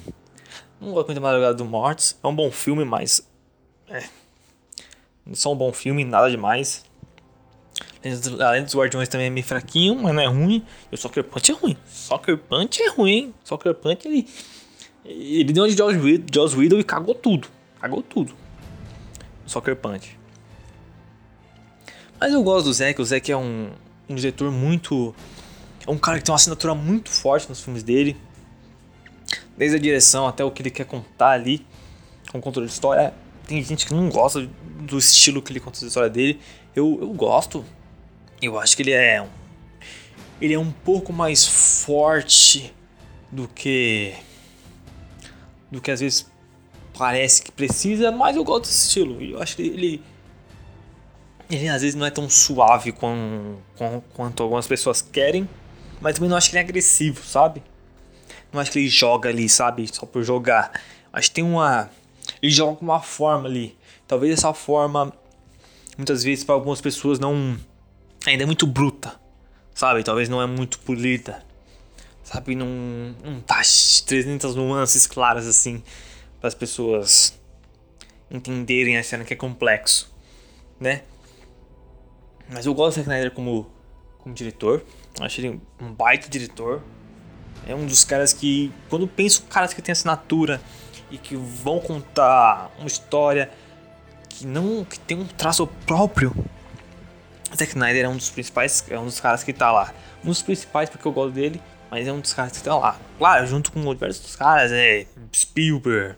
Não 0.79 0.91
gosto 0.93 1.07
muito 1.07 1.19
da 1.19 1.21
Madrugada 1.21 1.53
do 1.53 1.65
Mortis. 1.65 2.17
É 2.23 2.27
um 2.27 2.35
bom 2.35 2.51
filme, 2.51 2.85
mas. 2.85 3.27
É. 3.87 4.03
Só 5.33 5.53
um 5.53 5.55
bom 5.55 5.71
filme, 5.71 6.03
nada 6.03 6.29
demais. 6.29 6.85
Além 8.39 8.63
dos 8.63 8.75
Guardiões 8.75 9.09
também 9.09 9.27
é 9.27 9.29
meio 9.29 9.45
fraquinho, 9.45 9.95
mas 9.95 10.13
não 10.13 10.21
é 10.21 10.27
ruim. 10.27 10.65
E 10.91 10.95
o 10.95 10.97
Soccer 10.97 11.23
Punch 11.23 11.51
é 11.51 11.53
ruim. 11.53 11.77
Soccer 11.85 12.37
Punch 12.37 12.81
é 12.81 12.89
ruim, 12.89 13.11
hein? 13.11 13.33
Soccer 13.43 13.73
Punch 13.73 14.07
ele. 14.07 14.27
Ele 15.05 15.51
deu 15.51 15.67
de 15.67 15.75
Joss 15.75 15.97
Whedon, 15.97 16.25
Joss 16.33 16.55
Whedon 16.55 16.79
e 16.79 16.83
cagou 16.83 17.15
tudo. 17.15 17.47
Cagou 17.81 18.01
tudo. 18.01 18.33
Soccer 19.45 19.75
Punch. 19.75 20.17
Mas 22.19 22.33
eu 22.33 22.43
gosto 22.43 22.65
do 22.65 22.73
Zack. 22.73 23.01
O 23.01 23.05
Zack 23.05 23.31
é 23.31 23.37
um, 23.37 23.69
um 24.07 24.15
diretor 24.15 24.51
muito. 24.51 25.15
É 25.85 25.91
um 25.91 25.97
cara 25.97 26.17
que 26.17 26.23
tem 26.23 26.31
uma 26.31 26.37
assinatura 26.37 26.75
muito 26.75 27.09
forte 27.09 27.47
nos 27.49 27.61
filmes 27.61 27.83
dele. 27.83 28.15
Desde 29.57 29.77
a 29.77 29.79
direção 29.79 30.27
até 30.27 30.43
o 30.43 30.51
que 30.51 30.61
ele 30.61 30.71
quer 30.71 30.85
contar 30.85 31.31
ali. 31.31 31.65
Com 32.31 32.39
controle 32.39 32.67
de 32.67 32.73
história. 32.73 33.13
Tem 33.47 33.61
gente 33.63 33.85
que 33.85 33.93
não 33.93 34.09
gosta 34.09 34.47
do 34.81 34.97
estilo 34.97 35.41
que 35.41 35.51
ele 35.51 35.59
conta 35.59 35.83
a 35.83 35.87
história 35.87 36.09
dele. 36.09 36.39
Eu, 36.75 36.97
eu 37.01 37.09
gosto. 37.13 37.65
Eu 38.41 38.59
acho 38.59 38.75
que 38.75 38.83
ele 38.83 38.91
é 38.91 39.21
um. 39.21 39.27
Ele 40.41 40.53
é 40.53 40.59
um 40.59 40.71
pouco 40.71 41.11
mais 41.11 41.45
forte 41.83 42.73
do 43.31 43.47
que. 43.47 44.13
Do 45.71 45.81
que 45.81 45.91
às 45.91 45.99
vezes 45.99 46.25
parece 46.97 47.41
que 47.41 47.51
precisa, 47.51 48.11
mas 48.11 48.35
eu 48.35 48.43
gosto 48.43 48.63
desse 48.63 48.87
estilo. 48.87 49.21
Eu 49.21 49.41
acho 49.41 49.55
que 49.55 49.61
ele. 49.61 50.03
Ele 51.49 51.67
às 51.67 51.81
vezes 51.81 51.95
não 51.95 52.05
é 52.05 52.11
tão 52.11 52.29
suave 52.29 52.91
com, 52.91 53.57
com, 53.75 54.01
quanto 54.13 54.43
algumas 54.43 54.67
pessoas 54.67 55.01
querem, 55.01 55.49
mas 56.01 56.15
também 56.15 56.29
não 56.29 56.37
acho 56.37 56.49
que 56.49 56.55
ele 56.55 56.63
é 56.65 56.67
agressivo, 56.67 57.23
sabe? 57.23 57.61
Não 58.51 58.59
acho 58.59 58.71
que 58.71 58.79
ele 58.79 58.89
joga 58.89 59.29
ali, 59.29 59.47
sabe? 59.47 59.87
Só 59.93 60.05
por 60.05 60.23
jogar. 60.23 60.71
Acho 61.11 61.29
que 61.29 61.35
tem 61.35 61.43
uma. 61.43 61.89
Ele 62.41 62.51
joga 62.51 62.77
com 62.77 62.85
uma 62.85 63.01
forma 63.01 63.47
ali. 63.47 63.77
Talvez 64.07 64.33
essa 64.33 64.53
forma, 64.53 65.13
muitas 65.97 66.23
vezes, 66.23 66.43
para 66.43 66.55
algumas 66.55 66.81
pessoas, 66.81 67.19
não. 67.19 67.57
Ainda 68.25 68.43
é 68.43 68.45
muito 68.45 68.65
bruta, 68.65 69.19
sabe? 69.73 70.03
Talvez 70.03 70.27
não 70.27 70.41
é 70.41 70.47
muito 70.47 70.79
polida, 70.79 71.43
sabe? 72.23 72.55
Não, 72.55 72.67
não 73.23 73.39
tá 73.41 73.61
300 74.05 74.55
nuances 74.55 75.07
claras 75.07 75.47
assim 75.47 75.81
para 76.39 76.47
as 76.47 76.55
pessoas 76.55 77.37
entenderem 78.31 78.97
a 78.97 79.03
cena 79.03 79.23
que 79.23 79.33
é 79.33 79.37
complexo, 79.37 80.13
né? 80.79 81.03
Mas 82.49 82.65
eu 82.65 82.73
gosto 82.73 82.95
do 82.97 83.03
Zack 83.03 83.09
Snyder 83.09 83.31
como, 83.31 83.69
como 84.19 84.33
diretor. 84.33 84.83
Acho 85.19 85.41
ele 85.41 85.61
um 85.81 85.93
baita 85.93 86.29
diretor. 86.29 86.81
É 87.67 87.75
um 87.75 87.85
dos 87.85 88.03
caras 88.03 88.33
que, 88.33 88.71
quando 88.89 89.07
penso 89.07 89.43
caras 89.43 89.73
que 89.73 89.81
tem 89.81 89.91
assinatura 89.91 90.61
e 91.11 91.17
que 91.17 91.35
vão 91.35 91.79
contar 91.79 92.71
uma 92.79 92.87
história 92.87 93.49
que 94.27 94.45
não 94.45 94.85
que 94.85 94.99
tem 94.99 95.17
um 95.17 95.25
traço 95.25 95.67
próprio, 95.85 96.33
Zack 97.55 97.71
Snyder 97.71 98.05
é 98.05 98.09
um 98.09 98.15
dos 98.15 98.29
principais, 98.29 98.83
é 98.89 98.97
um 98.99 99.05
dos 99.05 99.19
caras 99.19 99.43
que 99.43 99.51
tá 99.51 99.71
lá. 99.71 99.93
Um 100.23 100.27
dos 100.27 100.41
principais 100.41 100.89
porque 100.89 101.07
eu 101.07 101.11
gosto 101.11 101.33
dele, 101.33 101.61
mas 101.89 102.07
é 102.07 102.13
um 102.13 102.19
dos 102.19 102.33
caras 102.33 102.51
que 102.51 102.63
tá 102.63 102.77
lá. 102.77 102.99
Claro, 103.17 103.47
junto 103.47 103.71
com 103.71 103.93
diversos 103.93 104.35
caras, 104.35 104.71
é 104.71 105.05
Spielberg, 105.35 106.15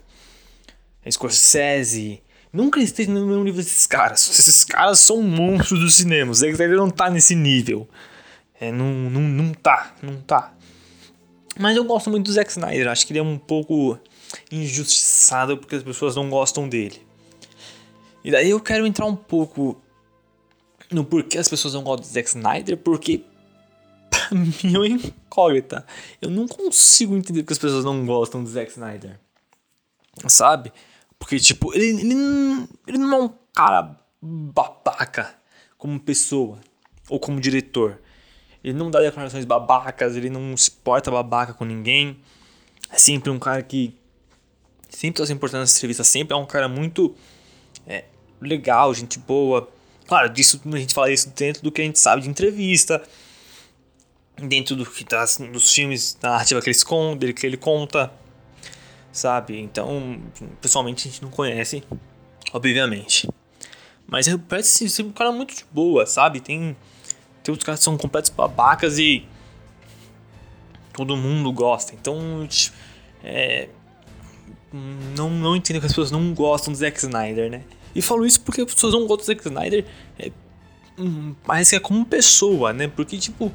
Scorsese. 1.10 2.22
Nunca 2.52 2.82
esteja 2.82 3.10
no 3.12 3.26
mesmo 3.26 3.44
nível 3.44 3.64
desses 3.64 3.88
caras. 3.88 4.28
Esses 4.38 4.66
caras 4.66 5.00
são 5.00 5.22
monstros 5.22 5.80
do 5.80 5.90
cinema. 5.90 6.34
Zack 6.34 6.52
Snyder 6.52 6.78
não 6.78 6.90
tá 6.90 7.10
nesse 7.10 7.34
nível. 7.34 7.88
É, 8.62 8.72
não, 8.72 8.86
não, 8.86 9.22
não 9.22 9.54
tá, 9.56 9.96
não 10.04 10.22
tá. 10.22 10.54
Mas 11.60 11.76
eu 11.76 11.84
gosto 11.84 12.12
muito 12.12 12.28
do 12.28 12.32
Zack 12.32 12.52
Snyder. 12.52 12.88
Acho 12.88 13.08
que 13.08 13.12
ele 13.12 13.20
é 13.20 13.24
um 13.24 13.40
pouco 13.40 13.98
injustiçado 14.52 15.58
porque 15.58 15.76
as 15.76 15.84
pessoas 15.84 16.16
não 16.16 16.30
gostam 16.30 16.70
dele. 16.70 17.02
E 18.24 18.30
daí 18.30 18.52
eu 18.52 18.60
quero 18.60 18.86
entrar 18.86 19.08
um 19.08 19.16
pouco 19.16 19.82
no 20.92 21.04
porquê 21.04 21.40
as 21.40 21.48
pessoas 21.48 21.74
não 21.74 21.82
gostam 21.82 22.08
do 22.08 22.14
Zack 22.14 22.30
Snyder, 22.30 22.78
porque 22.78 23.26
pra 24.12 24.30
mim 24.32 24.76
é 24.76 24.78
uma 24.78 24.88
incógnita. 24.88 25.84
Eu 26.22 26.30
não 26.30 26.48
consigo 26.48 27.18
entender 27.18 27.42
porque 27.42 27.54
as 27.54 27.60
pessoas 27.60 27.84
não 27.84 28.06
gostam 28.06 28.44
do 28.44 28.50
Zack 28.50 28.70
Snyder. 28.70 29.20
Sabe? 30.28 30.72
Porque, 31.18 31.40
tipo, 31.40 31.74
ele, 31.74 32.00
ele, 32.00 32.14
ele 32.86 32.98
não 33.00 33.14
é 33.18 33.22
um 33.24 33.34
cara 33.56 34.00
babaca 34.22 35.34
como 35.80 36.00
pessoa 36.00 36.60
ou 37.10 37.20
como 37.20 37.42
diretor. 37.42 38.00
Ele 38.64 38.78
não 38.78 38.92
dá 38.92 39.00
declarações 39.00 39.46
babacas, 39.46 40.16
ele 40.16 40.30
não 40.30 40.56
se 40.56 40.70
porta 40.72 41.10
babaca 41.10 41.54
com 41.54 41.66
ninguém. 41.66 42.18
É 42.92 42.98
sempre 42.98 43.30
um 43.30 43.40
cara 43.40 43.64
que 43.64 43.96
sempre 44.90 45.22
está 45.22 45.26
se 45.26 45.34
importando 45.34 45.62
nessa 45.62 45.78
entrevista, 45.78 46.04
sempre 46.04 46.34
é 46.34 46.38
um 46.38 46.46
cara 46.46 46.68
muito 46.68 47.16
é, 47.88 48.06
legal, 48.40 48.94
gente 48.94 49.18
boa. 49.20 49.70
Claro, 50.06 50.30
disso 50.30 50.62
a 50.66 50.78
gente 50.78 50.94
fala 50.94 51.12
isso 51.12 51.30
dentro 51.30 51.64
do 51.64 51.72
que 51.72 51.82
a 51.82 51.86
gente 51.86 52.00
sabe 52.00 52.22
de 52.22 52.30
entrevista, 52.30 53.02
dentro 54.38 54.76
do 54.76 54.86
que 54.86 55.04
tá 55.06 55.26
dos 55.52 55.72
filmes, 55.72 56.18
da 56.20 56.32
narrativa 56.32 56.62
que 56.62 56.70
ele, 56.70 56.76
esconde, 56.76 57.34
que 57.34 57.46
ele 57.46 57.58
conta 57.58 58.12
sabe? 59.12 59.60
Então, 59.60 60.22
pessoalmente 60.62 61.08
a 61.08 61.12
gente 61.12 61.22
não 61.22 61.30
conhece, 61.30 61.84
obviamente. 62.54 63.28
Mas 64.08 64.28
parece 64.48 64.90
ser 64.90 65.04
um 65.04 65.12
cara 65.12 65.32
muito 65.32 65.56
de 65.56 65.66
boa, 65.72 66.06
sabe? 66.06 66.40
Tem, 66.40 66.76
tem 67.44 67.52
outros 67.52 67.66
caras 67.66 67.80
que 67.80 67.84
são 67.84 67.98
completos 67.98 68.30
babacas 68.30 68.98
e 68.98 69.26
todo 70.94 71.16
mundo 71.18 71.52
gosta. 71.52 71.94
Então, 71.94 72.48
é, 73.24 73.70
não, 75.16 75.30
não 75.30 75.56
entendo 75.56 75.80
que 75.80 75.86
as 75.86 75.92
pessoas 75.92 76.12
não 76.12 76.34
gostam 76.34 76.72
do 76.72 76.78
Zack 76.78 76.98
Snyder, 76.98 77.50
né? 77.50 77.64
E 77.96 78.02
falo 78.02 78.26
isso 78.26 78.42
porque 78.42 78.62
as 78.62 78.74
pessoas 78.74 78.94
não 78.94 79.02
gostam 79.02 79.18
do 79.18 79.26
Zack 79.26 79.48
Snyder, 79.48 79.86
é, 80.18 80.32
hum, 80.98 81.36
parece 81.46 81.72
que 81.72 81.76
é 81.76 81.80
como 81.80 82.06
pessoa, 82.06 82.72
né? 82.72 82.88
Porque, 82.88 83.18
tipo, 83.18 83.52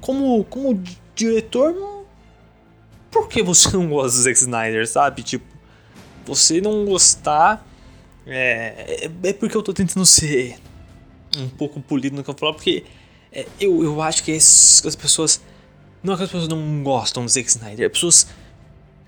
como, 0.00 0.44
como 0.44 0.82
diretor, 1.14 2.04
por 3.10 3.28
que 3.28 3.42
você 3.42 3.70
não 3.76 3.88
gosta 3.88 4.18
do 4.18 4.22
Zack 4.24 4.38
Snyder, 4.38 4.88
sabe? 4.88 5.22
Tipo, 5.22 5.46
você 6.24 6.60
não 6.60 6.84
gostar. 6.84 7.64
É, 8.26 9.08
é 9.22 9.32
porque 9.32 9.56
eu 9.56 9.62
tô 9.62 9.72
tentando 9.72 10.04
ser 10.04 10.58
um 11.36 11.48
pouco 11.48 11.80
polido 11.80 12.16
no 12.16 12.24
que 12.24 12.30
eu 12.30 12.34
falo, 12.34 12.54
porque 12.54 12.84
é, 13.36 13.46
eu, 13.60 13.84
eu 13.84 14.00
acho 14.00 14.24
que 14.24 14.32
as, 14.32 14.82
as 14.86 14.96
pessoas. 14.96 15.42
Não 16.02 16.14
é 16.14 16.16
que 16.16 16.22
as 16.22 16.30
pessoas 16.30 16.48
não 16.48 16.82
gostam 16.82 17.24
do 17.24 17.28
Zack 17.28 17.48
Snyder, 17.48 17.86
as 17.86 17.92
pessoas 17.92 18.26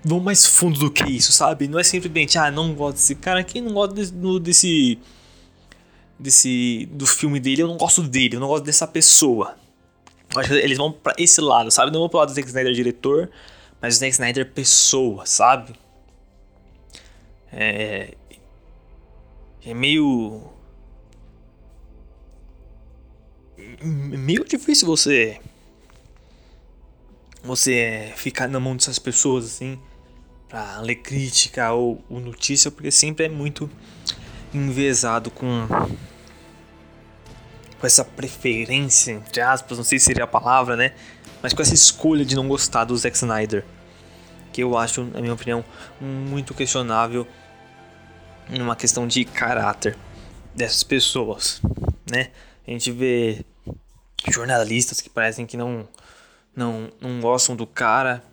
vão 0.03 0.19
mais 0.19 0.45
fundo 0.45 0.79
do 0.79 0.91
que 0.91 1.03
isso, 1.03 1.31
sabe? 1.31 1.67
Não 1.67 1.79
é 1.79 1.83
simplesmente, 1.83 2.37
ah, 2.37 2.51
não 2.51 2.73
gosto 2.75 2.97
desse 2.97 3.15
cara 3.15 3.39
aqui, 3.39 3.59
não 3.59 3.73
gosto 3.73 3.93
desse, 3.93 4.13
desse. 4.39 4.99
desse. 6.19 6.89
do 6.91 7.07
filme 7.07 7.39
dele, 7.39 7.63
eu 7.63 7.67
não 7.67 7.77
gosto 7.77 8.03
dele, 8.03 8.35
eu 8.35 8.39
não 8.39 8.47
gosto 8.47 8.63
dessa 8.65 8.85
pessoa. 8.85 9.55
Eu 10.33 10.41
acho 10.41 10.49
que 10.49 10.55
eles 10.55 10.77
vão 10.77 10.91
pra 10.91 11.15
esse 11.17 11.41
lado, 11.41 11.71
sabe? 11.71 11.91
Não 11.91 11.99
vão 12.01 12.09
pro 12.09 12.19
lado 12.19 12.29
do 12.29 12.35
Zack 12.35 12.47
Snyder 12.47 12.73
diretor, 12.73 13.31
mas 13.81 13.95
o 13.95 13.99
Zack 13.99 14.11
Snyder 14.11 14.51
pessoa, 14.51 15.25
sabe? 15.25 15.73
É. 17.51 18.13
É 19.65 19.73
meio. 19.73 20.43
Meio 23.83 24.45
difícil 24.45 24.87
você. 24.87 25.39
Você 27.43 28.11
ficar 28.15 28.47
na 28.47 28.59
mão 28.59 28.75
dessas 28.75 28.99
pessoas 28.99 29.45
assim. 29.45 29.79
Pra 30.47 30.79
ler 30.81 30.95
crítica 30.95 31.71
ou, 31.71 32.03
ou 32.09 32.19
notícia, 32.19 32.71
porque 32.71 32.91
sempre 32.91 33.25
é 33.25 33.29
muito 33.29 33.69
envezado 34.53 35.29
com. 35.31 35.67
Com 37.79 37.87
essa 37.87 38.03
preferência, 38.03 39.13
entre 39.13 39.39
aspas, 39.39 39.77
não 39.77 39.85
sei 39.85 39.99
se 39.99 40.05
seria 40.05 40.25
a 40.25 40.27
palavra, 40.27 40.75
né? 40.75 40.93
mas 41.41 41.53
com 41.53 41.61
essa 41.61 41.73
escolha 41.73 42.25
de 42.25 42.35
não 42.35 42.47
gostar 42.47 42.85
do 42.85 42.95
Zack 42.95 43.15
Snyder, 43.15 43.63
que 44.51 44.61
eu 44.61 44.77
acho, 44.77 45.03
na 45.03 45.21
minha 45.21 45.33
opinião, 45.33 45.63
muito 46.01 46.53
questionável 46.53 47.27
numa 48.49 48.75
questão 48.75 49.07
de 49.07 49.23
caráter 49.23 49.97
dessas 50.55 50.83
pessoas, 50.83 51.61
né? 52.09 52.29
A 52.67 52.71
gente 52.71 52.91
vê 52.91 53.45
jornalistas 54.27 55.01
que 55.01 55.09
parecem 55.09 55.45
que 55.45 55.57
não 55.57 55.87
não, 56.55 56.89
não 56.99 57.21
gostam 57.21 57.55
do 57.55 57.65
cara, 57.65 58.23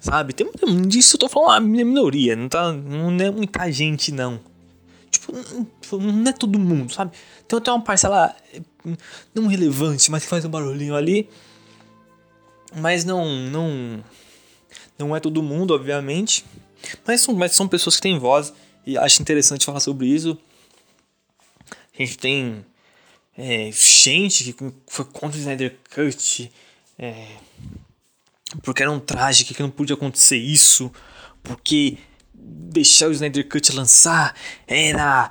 sabe? 0.00 0.32
Tem 0.32 0.46
disso 0.86 1.16
eu 1.16 1.20
tô 1.20 1.28
falando 1.28 1.50
a 1.52 1.60
minoria, 1.60 2.36
não 2.36 2.48
tá 2.48 2.72
não 2.72 3.10
é 3.24 3.30
muita 3.30 3.70
gente 3.72 4.12
não. 4.12 4.40
Tipo, 5.10 5.32
não 5.98 6.28
é 6.28 6.32
todo 6.32 6.58
mundo, 6.58 6.92
sabe? 6.92 7.12
Tem 7.46 7.58
até 7.58 7.70
uma 7.70 7.82
parcela 7.82 8.34
não 9.34 9.46
relevante, 9.46 10.10
mas 10.10 10.24
que 10.24 10.28
faz 10.28 10.44
um 10.44 10.50
barulhinho 10.50 10.94
ali. 10.94 11.28
Mas 12.76 13.04
não 13.04 13.24
não 13.24 14.04
não 14.98 15.16
é 15.16 15.20
todo 15.20 15.42
mundo, 15.42 15.74
obviamente. 15.74 16.44
Mas 17.06 17.20
são, 17.20 17.34
mas 17.34 17.52
são 17.52 17.66
pessoas 17.66 17.96
que 17.96 18.02
têm 18.02 18.18
voz 18.18 18.52
e 18.86 18.98
acho 18.98 19.22
interessante 19.22 19.64
falar 19.64 19.80
sobre 19.80 20.06
isso. 20.06 20.36
A 21.70 22.02
gente 22.02 22.18
tem 22.18 22.64
é, 23.36 23.70
gente 23.72 24.52
que 24.52 24.72
foi 24.86 25.04
contra 25.04 25.36
o 25.36 25.40
Snyder 25.40 25.76
Cut. 25.94 26.52
É, 26.98 27.26
porque 28.62 28.82
era 28.82 28.90
um 28.90 29.00
trágico, 29.00 29.54
que 29.54 29.62
não 29.62 29.70
podia 29.70 29.94
acontecer 29.94 30.36
isso. 30.36 30.92
Porque 31.42 31.98
deixar 32.32 33.08
o 33.08 33.12
Snyder 33.12 33.48
Cut 33.48 33.74
lançar 33.74 34.34
era, 34.66 35.30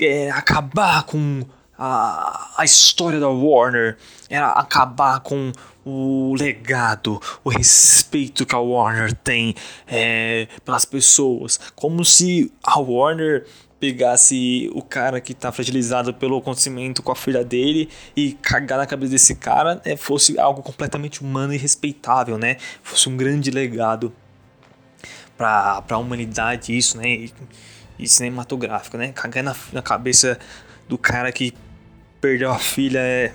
era 0.00 0.34
acabar 0.34 1.02
com 1.04 1.44
a, 1.78 2.54
a 2.56 2.64
história 2.64 3.20
da 3.20 3.28
Warner, 3.28 3.96
era 4.28 4.50
acabar 4.50 5.20
com 5.20 5.52
o 5.84 6.34
legado, 6.34 7.20
o 7.44 7.48
respeito 7.48 8.44
que 8.44 8.54
a 8.54 8.58
Warner 8.58 9.14
tem 9.14 9.54
é, 9.86 10.48
pelas 10.64 10.84
pessoas. 10.84 11.58
Como 11.76 12.04
se 12.04 12.52
a 12.62 12.78
Warner 12.78 13.46
pegasse 13.80 14.70
o 14.74 14.82
cara 14.82 15.20
que 15.20 15.34
tá 15.34 15.52
fragilizado 15.52 16.12
pelo 16.12 16.36
acontecimento 16.38 17.02
com 17.02 17.12
a 17.12 17.16
filha 17.16 17.44
dele 17.44 17.88
e 18.16 18.32
cagar 18.32 18.78
na 18.78 18.86
cabeça 18.86 19.12
desse 19.12 19.34
cara 19.36 19.80
é, 19.84 19.96
fosse 19.96 20.38
algo 20.38 20.62
completamente 20.62 21.20
humano 21.20 21.54
e 21.54 21.56
respeitável, 21.56 22.36
né? 22.36 22.56
Fosse 22.82 23.08
um 23.08 23.16
grande 23.16 23.50
legado 23.50 24.12
para 25.36 25.84
a 25.88 25.98
humanidade 25.98 26.76
isso, 26.76 26.98
né? 26.98 27.08
E, 27.08 27.32
e 27.98 28.08
cinematográfico, 28.08 28.96
né? 28.96 29.12
Cagar 29.12 29.44
na, 29.44 29.54
na 29.72 29.82
cabeça 29.82 30.38
do 30.88 30.98
cara 30.98 31.30
que 31.30 31.54
perdeu 32.20 32.50
a 32.50 32.58
filha 32.58 32.98
é 32.98 33.32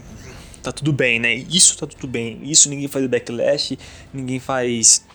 tá 0.64 0.72
tudo 0.72 0.94
bem, 0.94 1.20
né? 1.20 1.34
Isso 1.34 1.78
tá 1.78 1.86
tudo 1.86 2.08
bem. 2.08 2.40
Isso 2.44 2.70
ninguém 2.70 2.88
faz 2.88 3.06
backlash, 3.06 3.78
ninguém 4.14 4.40
faz. 4.40 5.06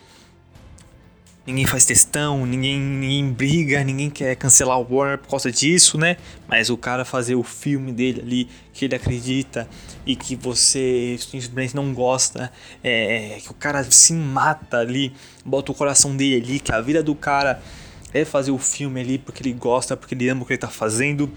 Ninguém 1.48 1.64
faz 1.64 1.86
testão, 1.86 2.44
ninguém, 2.44 2.78
ninguém 2.78 3.32
briga, 3.32 3.82
ninguém 3.82 4.10
quer 4.10 4.36
cancelar 4.36 4.78
o 4.78 4.86
Warner 4.94 5.16
por 5.16 5.28
causa 5.28 5.50
disso, 5.50 5.96
né? 5.96 6.18
Mas 6.46 6.68
o 6.68 6.76
cara 6.76 7.06
fazer 7.06 7.36
o 7.36 7.42
filme 7.42 7.90
dele 7.90 8.20
ali, 8.20 8.48
que 8.70 8.84
ele 8.84 8.94
acredita 8.94 9.66
e 10.04 10.14
que 10.14 10.36
você 10.36 11.16
simplesmente 11.18 11.74
não 11.74 11.94
gosta, 11.94 12.52
é, 12.84 13.38
que 13.42 13.50
o 13.50 13.54
cara 13.54 13.82
se 13.84 14.12
mata 14.12 14.76
ali, 14.76 15.14
bota 15.42 15.72
o 15.72 15.74
coração 15.74 16.14
dele 16.14 16.44
ali, 16.44 16.60
que 16.60 16.70
a 16.70 16.82
vida 16.82 17.02
do 17.02 17.14
cara 17.14 17.62
é 18.12 18.26
fazer 18.26 18.50
o 18.50 18.58
filme 18.58 19.00
ali 19.00 19.16
porque 19.16 19.42
ele 19.42 19.54
gosta, 19.54 19.96
porque 19.96 20.14
ele 20.14 20.28
ama 20.28 20.42
o 20.42 20.44
que 20.44 20.52
ele 20.52 20.58
tá 20.58 20.68
fazendo. 20.68 21.32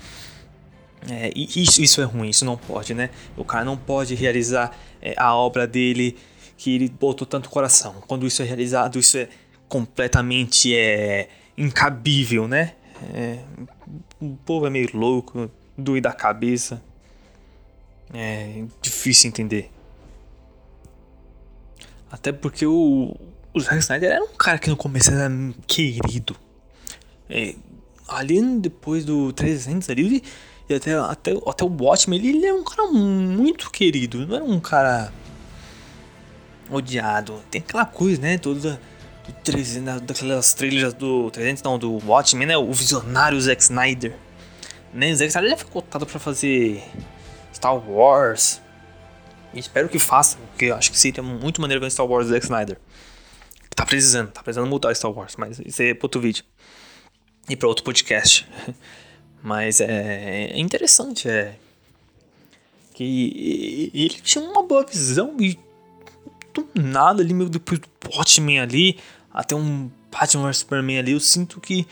É, 1.10 1.32
isso, 1.34 1.82
isso 1.82 2.02
é 2.02 2.04
ruim, 2.04 2.28
isso 2.28 2.44
não 2.44 2.58
pode, 2.58 2.94
né? 2.94 3.12
O 3.38 3.46
cara 3.46 3.64
não 3.64 3.78
pode 3.78 4.14
realizar 4.14 4.78
é, 5.02 5.14
a 5.16 5.34
obra 5.34 5.66
dele 5.66 6.18
que 6.58 6.76
ele 6.76 6.90
botou 6.90 7.26
tanto 7.26 7.50
coração. 7.50 8.04
Quando 8.06 8.28
isso 8.28 8.42
é 8.42 8.46
realizado, 8.46 9.00
isso 9.00 9.18
é 9.18 9.30
completamente 9.72 10.76
é, 10.76 11.30
incabível, 11.58 12.46
né? 12.46 12.74
É, 13.14 13.40
o 14.20 14.36
povo 14.46 14.68
é 14.68 14.70
meio 14.70 14.90
louco, 14.94 15.50
doido 15.78 16.04
da 16.04 16.12
cabeça. 16.12 16.84
É 18.14 18.66
difícil 18.82 19.30
entender. 19.30 19.72
Até 22.12 22.34
porque 22.34 22.66
o, 22.66 23.16
o 23.54 23.60
Zack 23.62 23.78
Snyder 23.78 24.12
era 24.12 24.22
um 24.22 24.36
cara 24.36 24.60
que 24.60 24.70
no 24.70 24.76
começo 24.76 25.10
era 25.10 25.32
querido. 25.66 26.36
É, 27.30 27.56
ali 28.10 28.42
depois 28.60 29.06
do 29.06 29.32
300 29.32 29.90
ali, 29.90 30.22
e 30.68 30.74
até, 30.74 30.96
até, 30.96 31.32
até 31.48 31.64
o 31.64 31.70
Watchmen, 31.70 32.20
ele, 32.20 32.40
ele 32.40 32.46
é 32.46 32.54
um 32.54 32.66
cara 32.66 32.92
muito 32.92 33.72
querido. 33.72 34.28
Não 34.28 34.36
era 34.36 34.44
um 34.44 34.60
cara 34.60 35.14
odiado. 36.70 37.42
Tem 37.50 37.62
aquela 37.62 37.86
coisa, 37.86 38.22
né? 38.22 38.38
Toda 38.38 38.60
do 38.60 38.78
300, 38.78 38.91
daquelas 40.02 40.54
trilhas 40.54 40.94
do 40.94 41.30
300, 41.32 41.64
não, 41.64 41.78
do 41.78 42.06
Watchmen, 42.06 42.48
né? 42.48 42.58
O 42.58 42.72
visionário 42.72 43.40
Zack 43.40 43.62
Snyder. 43.62 44.16
Né? 44.94 45.12
O 45.12 45.16
Zack 45.16 45.30
Snyder 45.30 45.58
foi 45.58 45.70
cotado 45.70 46.06
pra 46.06 46.20
fazer 46.20 46.84
Star 47.54 47.76
Wars. 47.76 48.62
E 49.54 49.60
espero 49.60 49.90
que 49.90 50.00
faça, 50.00 50.38
porque 50.50 50.66
eu 50.66 50.76
acho 50.76 50.92
que 50.92 50.98
seria 50.98 51.24
muito 51.24 51.62
maneiro 51.62 51.82
ver 51.82 51.92
Star 51.92 52.06
Wars 52.06 52.28
Zack 52.28 52.46
Snyder. 52.46 52.78
Tá 53.76 53.86
precisando, 53.86 54.32
tá 54.32 54.44
precisando 54.44 54.70
mudar 54.70 54.94
Star 54.96 55.12
Wars, 55.12 55.36
mas 55.38 55.60
isso 55.60 55.82
é 55.82 55.94
pra 55.94 56.06
outro 56.06 56.22
vídeo. 56.22 56.44
E 57.50 57.56
pra 57.56 57.68
outro 57.68 57.84
podcast. 57.84 58.48
Mas 59.44 59.82
é, 59.82 60.52
é 60.52 60.60
interessante, 60.60 61.28
é. 61.28 61.56
Que 62.94 63.90
ele 63.94 64.22
tinha 64.22 64.44
uma 64.44 64.62
boa 64.62 64.86
visão 64.86 65.36
e 65.40 65.58
do 66.54 66.68
nada 66.76 67.24
ali, 67.24 67.34
meio 67.34 67.50
depois 67.50 67.80
do 67.80 67.88
Batman 68.04 68.62
ali, 68.62 69.00
até 69.34 69.56
um 69.56 69.90
Batman 70.12 70.44
vs 70.44 70.58
Superman 70.58 71.00
ali, 71.00 71.12
eu 71.12 71.20
sinto 71.20 71.60
que 71.60 71.88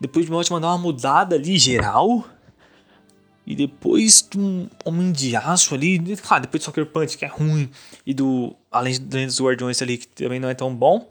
depois 0.00 0.24
de 0.24 0.32
Batman 0.32 0.60
dar 0.60 0.68
uma 0.68 0.78
mudada 0.78 1.36
ali 1.36 1.58
geral. 1.58 2.24
E 3.46 3.56
depois 3.56 4.20
do 4.20 4.68
Homem 4.84 5.10
de 5.10 5.34
Aço 5.34 5.74
ali, 5.74 5.98
claro, 6.18 6.42
depois 6.42 6.62
do 6.62 6.66
Soccer 6.66 6.84
Punch, 6.84 7.16
que 7.16 7.24
é 7.24 7.28
ruim, 7.28 7.70
e 8.04 8.12
do 8.12 8.54
Além 8.70 9.00
dos 9.00 9.40
Guardiões 9.40 9.80
ali, 9.80 9.96
que 9.96 10.06
também 10.06 10.38
não 10.38 10.50
é 10.50 10.54
tão 10.54 10.74
bom. 10.74 11.10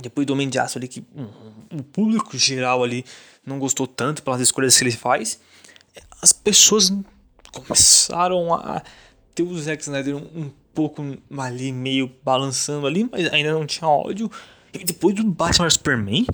Depois 0.00 0.26
do 0.26 0.32
Homem 0.32 0.48
de 0.48 0.58
Aço 0.58 0.78
ali, 0.78 0.88
que 0.88 1.04
um, 1.14 1.78
o 1.78 1.82
público 1.82 2.38
geral 2.38 2.82
ali 2.82 3.04
não 3.44 3.58
gostou 3.58 3.86
tanto 3.86 4.22
pelas 4.22 4.40
escolhas 4.40 4.78
que 4.78 4.84
ele 4.84 4.92
faz, 4.92 5.38
as 6.22 6.32
pessoas 6.32 6.90
começaram 7.52 8.54
a 8.54 8.82
ter 9.34 9.42
o 9.42 9.58
Zack 9.58 9.82
Snyder 9.82 10.16
um, 10.16 10.44
um 10.44 10.50
pouco 10.74 11.02
ali, 11.38 11.70
meio 11.70 12.10
balançando 12.24 12.86
ali, 12.86 13.08
mas 13.10 13.30
ainda 13.32 13.52
não 13.52 13.66
tinha 13.66 13.88
ódio. 13.88 14.30
Depois 14.84 15.14
do 15.14 15.24
Batman 15.24 15.70
Superman, 15.70 16.26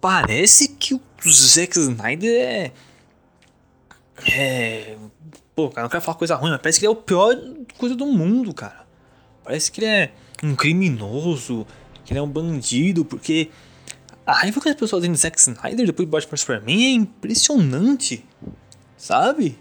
parece 0.00 0.68
que 0.68 0.94
o 0.94 1.00
Zack 1.26 1.78
Snyder 1.78 2.40
é. 2.40 2.72
É. 4.30 4.96
Pô, 5.54 5.68
cara, 5.68 5.82
não 5.82 5.90
quero 5.90 6.02
falar 6.02 6.18
coisa 6.18 6.34
ruim, 6.34 6.50
mas 6.50 6.60
parece 6.60 6.80
que 6.80 6.86
ele 6.86 6.92
é 6.92 6.96
o 6.96 7.00
pior 7.00 7.34
coisa 7.76 7.94
do 7.94 8.06
mundo, 8.06 8.54
cara. 8.54 8.86
Parece 9.44 9.70
que 9.70 9.80
ele 9.80 9.86
é 9.86 10.12
um 10.42 10.54
criminoso, 10.54 11.66
que 12.04 12.12
ele 12.12 12.18
é 12.18 12.22
um 12.22 12.28
bandido, 12.28 13.04
porque 13.04 13.50
a 14.26 14.32
raiva 14.32 14.60
que 14.60 14.68
as 14.68 14.74
pessoas 14.74 15.02
têm 15.02 15.12
de 15.12 15.18
Zack 15.18 15.38
Snyder 15.38 15.86
depois 15.86 16.06
de 16.06 16.10
Batman 16.10 16.36
Superman 16.36 16.84
é 16.84 16.90
impressionante, 16.90 18.24
sabe? 18.96 19.58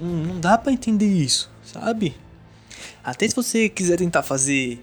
Não 0.00 0.40
dá 0.40 0.58
para 0.58 0.72
entender 0.72 1.06
isso, 1.06 1.50
sabe? 1.62 2.16
Até 3.04 3.28
se 3.28 3.34
você 3.34 3.68
quiser 3.68 3.98
tentar 3.98 4.22
fazer 4.22 4.82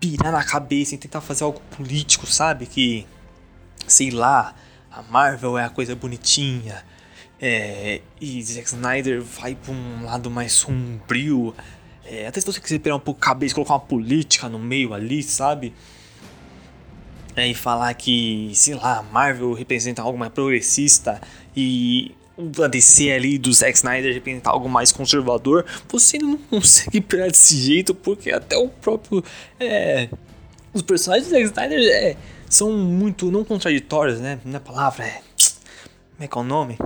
pirar 0.00 0.32
na 0.32 0.42
cabeça 0.42 0.94
e 0.94 0.98
tentar 0.98 1.20
fazer 1.20 1.44
algo 1.44 1.60
político, 1.76 2.26
sabe? 2.26 2.66
Que, 2.66 3.06
sei 3.86 4.10
lá, 4.10 4.54
a 4.90 5.02
Marvel 5.02 5.58
é 5.58 5.64
a 5.64 5.68
coisa 5.68 5.94
bonitinha, 5.94 6.82
é, 7.40 8.00
e 8.20 8.42
Zack 8.42 8.68
Snyder 8.68 9.22
vai 9.22 9.54
pra 9.54 9.72
um 9.72 10.04
lado 10.04 10.30
mais 10.30 10.52
sombrio. 10.52 11.54
É, 12.04 12.26
até 12.26 12.40
se 12.40 12.46
você 12.46 12.60
quiser 12.60 12.78
pirar 12.80 12.96
um 12.96 13.00
pouco 13.00 13.20
a 13.20 13.24
cabeça 13.24 13.52
e 13.52 13.54
colocar 13.54 13.74
uma 13.74 13.80
política 13.80 14.48
no 14.48 14.58
meio 14.58 14.92
ali, 14.92 15.22
sabe? 15.22 15.72
é, 17.36 17.48
e 17.48 17.54
falar 17.54 17.92
que, 17.94 18.50
sei 18.54 18.74
lá, 18.74 19.02
Marvel 19.02 19.52
representa 19.52 20.02
algo 20.02 20.18
mais 20.18 20.32
progressista 20.32 21.20
e 21.56 22.14
a 22.62 22.66
DC 22.66 23.10
ali 23.10 23.38
do 23.38 23.52
Zack 23.52 23.76
Snyder 23.76 24.12
representa 24.12 24.50
algo 24.50 24.68
mais 24.68 24.92
conservador, 24.92 25.64
você 25.88 26.18
não 26.18 26.36
consegue 26.36 27.00
pegar 27.02 27.28
desse 27.28 27.56
jeito, 27.56 27.94
porque 27.94 28.30
até 28.30 28.56
o 28.56 28.68
próprio. 28.68 29.22
É, 29.58 30.08
os 30.72 30.82
personagens 30.82 31.28
do 31.28 31.32
Zack 31.32 31.44
Snyder 31.44 31.78
é, 31.92 32.16
são 32.48 32.72
muito 32.72 33.30
não 33.30 33.44
contraditórios, 33.44 34.20
né? 34.20 34.40
Na 34.44 34.60
palavra 34.60 35.04
é. 35.04 35.20
Como 36.12 36.24
é 36.24 36.28
que 36.28 36.38
é 36.38 36.40
o 36.40 36.44
nome? 36.44 36.78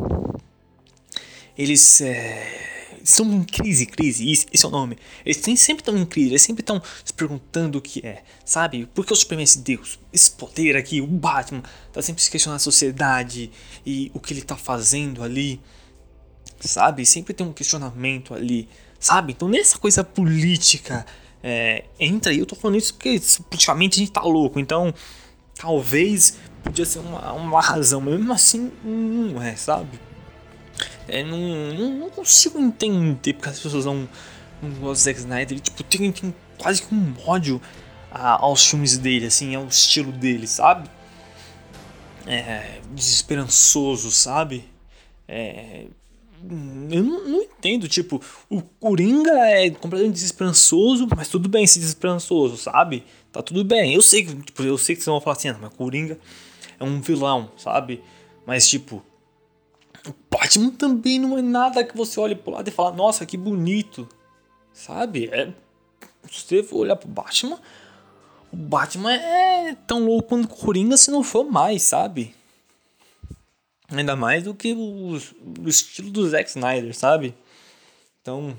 Eles. 1.56 2.00
É, 2.00 2.73
estão 3.04 3.30
em 3.34 3.44
crise, 3.44 3.84
crise, 3.84 4.30
isso, 4.30 4.46
esse 4.50 4.64
é 4.64 4.68
o 4.68 4.70
nome. 4.70 4.96
Eles 5.24 5.36
sempre 5.36 5.82
estão 5.82 5.96
em 5.96 6.06
crise, 6.06 6.30
eles 6.30 6.42
sempre 6.42 6.62
estão 6.62 6.82
se 7.04 7.12
perguntando 7.12 7.78
o 7.78 7.80
que 7.80 8.04
é, 8.04 8.22
sabe? 8.44 8.86
Por 8.94 9.04
que 9.04 9.12
o 9.12 9.16
Superman 9.16 9.42
é 9.42 9.44
esse 9.44 9.58
Deus? 9.58 9.98
Esse 10.10 10.30
poder 10.32 10.74
aqui, 10.74 11.02
o 11.02 11.06
Batman, 11.06 11.62
tá 11.92 12.00
sempre 12.00 12.22
se 12.22 12.30
questionando 12.30 12.56
a 12.56 12.60
sociedade 12.60 13.50
e 13.84 14.10
o 14.14 14.20
que 14.20 14.32
ele 14.32 14.40
tá 14.40 14.56
fazendo 14.56 15.22
ali, 15.22 15.60
sabe? 16.60 17.04
Sempre 17.04 17.34
tem 17.34 17.46
um 17.46 17.52
questionamento 17.52 18.32
ali, 18.32 18.68
sabe? 18.98 19.32
Então 19.32 19.48
nessa 19.48 19.78
coisa 19.78 20.02
política 20.02 21.04
é, 21.42 21.84
entra 22.00 22.32
aí, 22.32 22.38
eu 22.38 22.46
tô 22.46 22.56
falando 22.56 22.78
isso 22.78 22.94
porque 22.94 23.20
politicamente 23.50 23.98
a 23.98 24.00
gente 24.00 24.12
tá 24.12 24.22
louco, 24.22 24.58
então 24.58 24.94
talvez 25.54 26.38
podia 26.62 26.86
ser 26.86 27.00
uma, 27.00 27.32
uma 27.34 27.60
razão, 27.60 28.00
mas 28.00 28.14
mesmo 28.14 28.32
assim 28.32 28.72
não 28.82 29.42
é, 29.42 29.54
sabe? 29.54 30.00
É, 31.08 31.22
não, 31.22 31.38
não, 31.38 31.90
não, 31.98 32.10
consigo 32.10 32.58
entender 32.58 33.34
porque 33.34 33.48
as 33.50 33.60
pessoas 33.60 33.84
não, 33.84 34.08
não 34.62 34.70
gostam 34.70 34.92
do 34.92 34.94
Zack 34.94 35.18
Snyder. 35.18 35.60
Tipo, 35.60 35.82
tem, 35.84 36.10
tem 36.12 36.34
quase 36.58 36.82
que 36.82 36.94
um 36.94 37.14
ódio 37.26 37.60
a, 38.10 38.42
aos 38.42 38.66
filmes 38.66 38.96
dele, 38.96 39.26
assim, 39.26 39.54
ao 39.54 39.66
estilo 39.66 40.12
dele, 40.12 40.46
sabe? 40.46 40.88
É, 42.26 42.80
desesperançoso, 42.94 44.10
sabe? 44.10 44.64
É, 45.28 45.86
eu 46.90 47.02
não, 47.02 47.24
não, 47.26 47.42
entendo, 47.42 47.88
tipo, 47.88 48.20
o 48.50 48.60
Coringa 48.62 49.32
é 49.32 49.70
completamente 49.70 50.14
desesperançoso, 50.14 51.08
mas 51.16 51.28
tudo 51.28 51.48
bem 51.48 51.66
ser 51.66 51.80
desesperançoso, 51.80 52.56
sabe? 52.56 53.04
Tá 53.32 53.42
tudo 53.42 53.64
bem. 53.64 53.94
Eu 53.94 54.02
sei 54.02 54.24
que, 54.24 54.34
tipo, 54.34 54.62
eu 54.62 54.76
sei 54.76 54.94
que 54.94 55.02
vocês 55.02 55.12
vão 55.12 55.20
falar 55.20 55.36
assim, 55.36 55.48
ah, 55.48 55.58
mas 55.60 55.72
Coringa 55.74 56.18
é 56.78 56.84
um 56.84 57.00
vilão, 57.00 57.50
sabe? 57.56 58.02
Mas 58.46 58.68
tipo, 58.68 59.02
o 60.08 60.14
Batman 60.30 60.70
também 60.70 61.18
não 61.18 61.38
é 61.38 61.42
nada 61.42 61.84
que 61.84 61.96
você 61.96 62.20
olhe 62.20 62.34
pro 62.34 62.52
lado 62.52 62.68
e 62.68 62.72
fala, 62.72 62.92
nossa, 62.92 63.24
que 63.24 63.36
bonito. 63.36 64.08
Sabe? 64.72 65.28
É, 65.32 65.52
se 66.30 66.42
você 66.46 66.62
for 66.62 66.78
olhar 66.78 66.96
pro 66.96 67.08
Batman, 67.08 67.58
o 68.52 68.56
Batman 68.56 69.14
é 69.14 69.74
tão 69.86 70.04
louco 70.04 70.28
quanto 70.28 70.44
o 70.44 70.48
Coringa 70.48 70.96
se 70.96 71.10
não 71.10 71.22
for 71.22 71.44
mais, 71.44 71.82
sabe? 71.82 72.34
Ainda 73.88 74.16
mais 74.16 74.42
do 74.42 74.54
que 74.54 74.72
o, 74.72 75.18
o 75.60 75.68
estilo 75.68 76.10
do 76.10 76.28
Zack 76.28 76.48
Snyder, 76.50 76.94
sabe? 76.94 77.34
Então. 78.20 78.56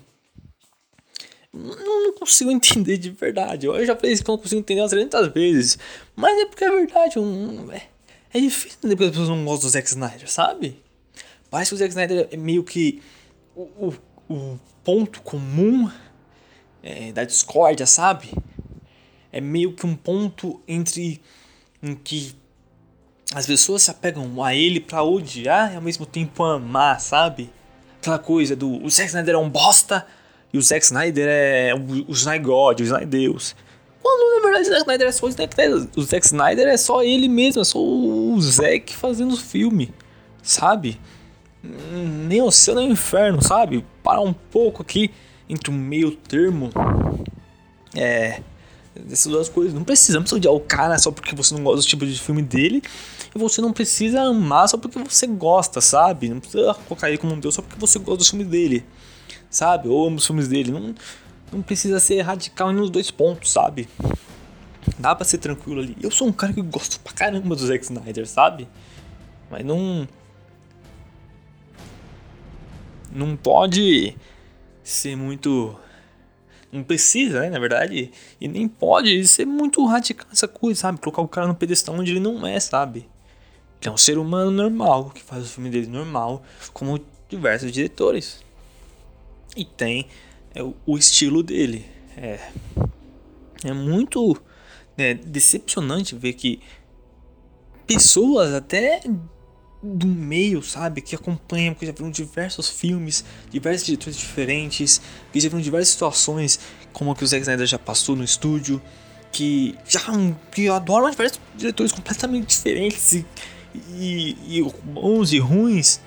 Não, 1.53 2.13
consigo 2.13 2.49
entender 2.51 2.97
de 2.97 3.11
verdade. 3.11 3.67
Eu 3.67 3.85
já 3.85 3.95
falei 3.95 4.13
isso 4.13 4.23
que 4.23 4.29
não 4.29 4.37
consigo 4.37 4.59
entender 4.59 4.81
umas 4.81 4.91
300 4.91 5.27
vezes. 5.29 5.77
Mas 6.15 6.37
é 6.39 6.45
porque 6.45 6.63
é 6.63 6.71
verdade. 6.71 7.19
Um, 7.19 7.71
é, 7.71 7.87
é 8.33 8.39
difícil 8.39 8.77
entender 8.77 8.95
porque 8.95 9.05
as 9.05 9.11
pessoas 9.11 9.29
não 9.29 9.45
gostam 9.45 9.67
do 9.67 9.71
Zack 9.71 9.87
Snyder, 9.87 10.31
sabe? 10.31 10.84
Parece 11.55 11.69
que 11.69 11.75
o 11.75 11.77
Zack 11.77 11.91
Snyder 11.91 12.27
é 12.31 12.35
meio 12.35 12.65
que 12.65 13.01
o, 13.55 13.61
o, 13.61 13.93
o 14.27 14.59
ponto 14.83 15.21
comum 15.21 15.89
é, 16.83 17.13
da 17.13 17.23
discórdia, 17.23 17.85
sabe? 17.85 18.29
É 19.31 19.39
meio 19.39 19.71
que 19.71 19.85
um 19.85 19.95
ponto 19.95 20.59
entre 20.67 21.21
em 21.81 21.95
que 21.95 22.35
as 23.33 23.45
pessoas 23.45 23.83
se 23.83 23.89
apegam 23.89 24.43
a 24.43 24.53
ele 24.53 24.81
pra 24.81 25.01
odiar 25.01 25.71
e 25.71 25.77
ao 25.77 25.81
mesmo 25.81 26.05
tempo 26.05 26.43
amar, 26.43 26.99
sabe? 26.99 27.49
Aquela 28.01 28.19
coisa 28.19 28.53
do 28.53 28.83
o 28.83 28.89
Zack 28.89 29.07
Snyder 29.07 29.35
é 29.35 29.37
um 29.37 29.49
bosta 29.49 30.05
e 30.51 30.57
o 30.57 30.61
Zack 30.61 30.83
Snyder 30.83 31.25
é 31.25 31.73
o, 31.73 32.11
o 32.11 32.11
Snyder 32.11 32.45
God, 32.45 32.81
o 32.81 32.83
Snyder 32.83 33.07
Deus. 33.07 33.55
Quando 34.01 34.35
na 34.35 34.41
verdade 34.43 34.67
o 34.67 34.73
Zack 34.73 34.81
Snyder 34.81 35.07
é 35.07 35.11
só 35.13 35.25
o 35.25 35.31
Zack 35.31 35.53
Snyder. 35.53 35.89
O 35.95 36.01
Zack 36.01 36.25
Snyder 36.25 36.67
é 36.67 36.75
só 36.75 37.01
ele 37.01 37.29
mesmo, 37.29 37.61
é 37.61 37.63
só 37.63 37.79
o 37.79 38.37
Zack 38.41 38.93
fazendo 38.93 39.35
o 39.35 39.37
filme, 39.37 39.93
sabe? 40.43 40.99
Nem 42.27 42.41
o 42.41 42.51
céu 42.51 42.75
nem 42.75 42.89
o 42.89 42.91
inferno, 42.91 43.41
sabe? 43.41 43.85
Parar 44.03 44.21
um 44.21 44.33
pouco 44.33 44.81
aqui 44.81 45.11
entre 45.49 45.69
o 45.69 45.73
meio 45.73 46.11
termo. 46.11 46.69
É. 47.95 48.41
Dessas 48.95 49.31
duas 49.31 49.49
coisas. 49.49 49.73
Não 49.73 49.83
precisamos 49.83 50.31
odiar 50.31 50.53
o 50.53 50.59
cara 50.59 50.97
só 50.97 51.11
porque 51.11 51.35
você 51.35 51.53
não 51.53 51.63
gosta 51.63 51.81
do 51.81 51.87
tipo 51.87 52.05
de 52.05 52.19
filme 52.19 52.41
dele. 52.41 52.81
E 53.33 53.37
você 53.37 53.61
não 53.61 53.73
precisa 53.73 54.21
amar 54.21 54.69
só 54.69 54.77
porque 54.77 54.97
você 54.99 55.27
gosta, 55.27 55.81
sabe? 55.81 56.29
Não 56.29 56.39
precisa 56.39 56.73
colocar 56.87 57.09
ele 57.09 57.17
como 57.17 57.33
um 57.33 57.39
deus 57.39 57.55
só 57.55 57.61
porque 57.61 57.79
você 57.79 57.99
gosta 57.99 58.17
dos 58.17 58.29
filmes 58.29 58.47
dele. 58.47 58.85
Sabe? 59.49 59.89
Ou 59.89 60.07
ama 60.07 60.17
os 60.17 60.25
filmes 60.25 60.47
dele. 60.47 60.71
Não, 60.71 60.95
não 61.51 61.61
precisa 61.61 61.99
ser 61.99 62.21
radical 62.21 62.71
nos 62.71 62.89
dois 62.89 63.11
pontos, 63.11 63.51
sabe? 63.51 63.89
Dá 64.97 65.15
pra 65.15 65.25
ser 65.25 65.39
tranquilo 65.39 65.81
ali. 65.81 65.97
Eu 66.01 66.11
sou 66.11 66.27
um 66.27 66.31
cara 66.31 66.53
que 66.53 66.61
gosto 66.61 66.99
pra 66.99 67.11
caramba 67.11 67.55
do 67.55 67.65
Zack 67.65 67.83
Snyder, 67.83 68.27
sabe? 68.27 68.67
Mas 69.49 69.65
não. 69.65 70.07
Não 73.15 73.37
pode 73.37 74.13
ser 74.83 75.15
muito. 75.15 75.73
Não 76.69 76.83
precisa, 76.83 77.39
né? 77.39 77.49
Na 77.49 77.59
verdade. 77.59 78.11
E 78.41 78.47
nem 78.49 78.67
pode 78.67 79.25
ser 79.25 79.45
muito 79.45 79.85
radical 79.85 80.27
essa 80.33 80.49
coisa, 80.49 80.81
sabe? 80.81 80.99
Colocar 80.99 81.21
o 81.21 81.27
cara 81.29 81.47
no 81.47 81.55
pedestal 81.55 81.95
onde 81.95 82.11
ele 82.11 82.19
não 82.19 82.45
é, 82.45 82.59
sabe? 82.59 83.07
Ele 83.79 83.89
é 83.89 83.91
um 83.91 83.95
ser 83.95 84.17
humano 84.17 84.51
normal, 84.51 85.11
que 85.11 85.23
faz 85.23 85.45
o 85.45 85.47
filme 85.47 85.69
dele 85.69 85.87
normal, 85.87 86.43
como 86.73 86.99
diversos 87.29 87.71
diretores. 87.71 88.43
E 89.55 89.63
tem 89.63 90.07
é 90.53 90.61
o, 90.61 90.75
o 90.85 90.97
estilo 90.97 91.41
dele. 91.41 91.85
É, 92.17 92.39
é 93.63 93.71
muito 93.71 94.35
né, 94.97 95.13
decepcionante 95.13 96.15
ver 96.15 96.33
que 96.33 96.59
pessoas 97.87 98.53
até 98.53 99.01
do 99.85 100.07
meio, 100.07 100.63
sabe, 100.63 101.01
que 101.01 101.15
acompanham, 101.15 101.75
que 101.75 101.85
já 101.85 101.91
viram 101.91 102.09
diversos 102.09 102.69
filmes, 102.69 103.23
diversos 103.51 103.85
diretores 103.85 104.17
diferentes, 104.17 104.99
que 105.31 105.39
já 105.39 105.47
viram 105.47 105.61
diversas 105.61 105.89
situações, 105.89 106.59
como 106.91 107.11
a 107.11 107.15
que 107.15 107.23
o 107.23 107.27
Zack 107.27 107.41
Snyder 107.41 107.67
já 107.67 107.77
passou 107.77 108.15
no 108.15 108.23
estúdio, 108.23 108.81
que 109.31 109.77
já 109.87 110.01
que 110.51 110.67
adoram 110.69 111.09
diversos 111.11 111.39
diretores 111.55 111.91
completamente 111.91 112.47
diferentes 112.47 113.13
e, 113.13 113.25
e, 113.91 114.59
e 114.59 114.63
bons 114.83 115.31
e 115.31 115.39
ruins, 115.39 115.99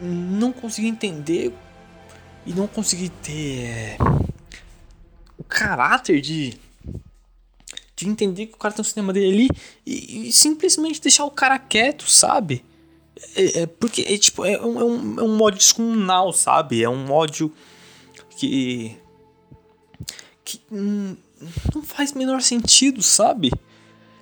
não 0.00 0.50
consegui 0.50 0.88
entender 0.88 1.52
e 2.46 2.54
não 2.54 2.66
consegui 2.66 3.10
ter 3.10 3.64
é, 3.66 3.96
o 5.36 5.44
caráter 5.44 6.20
de 6.20 6.58
de 7.94 8.08
entender 8.08 8.46
que 8.46 8.54
o 8.54 8.56
cara 8.56 8.72
tem 8.72 8.80
um 8.80 8.84
cinema 8.84 9.12
dele 9.12 9.34
ali 9.34 9.48
e, 9.84 10.28
e 10.28 10.32
simplesmente 10.32 11.02
deixar 11.02 11.26
o 11.26 11.30
cara 11.30 11.58
quieto, 11.58 12.10
sabe? 12.10 12.64
É, 13.34 13.62
é 13.62 13.66
porque 13.66 14.02
é 14.02 14.18
tipo 14.18 14.44
é 14.44 14.60
um, 14.60 14.80
é 14.80 14.84
um, 14.84 15.20
é 15.20 15.22
um 15.22 15.42
ódio 15.42 15.58
descomunal, 15.58 16.32
sabe? 16.32 16.82
É 16.82 16.88
um 16.88 17.10
ódio 17.10 17.52
que 18.36 18.96
que 20.44 20.60
hum, 20.70 21.16
não 21.74 21.82
faz 21.82 22.12
menor 22.12 22.42
sentido, 22.42 23.02
sabe? 23.02 23.50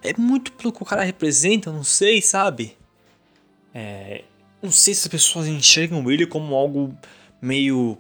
É 0.02 0.14
muito 0.16 0.52
pelo 0.52 0.72
que 0.72 0.82
o 0.82 0.86
cara 0.86 1.02
representa, 1.02 1.72
não 1.72 1.84
sei, 1.84 2.20
sabe? 2.20 2.76
É, 3.74 4.24
não 4.62 4.70
sei 4.70 4.94
se 4.94 5.02
as 5.02 5.08
pessoas 5.08 5.46
enxergam 5.46 6.10
ele 6.10 6.26
como 6.26 6.54
algo 6.54 6.96
meio 7.40 7.98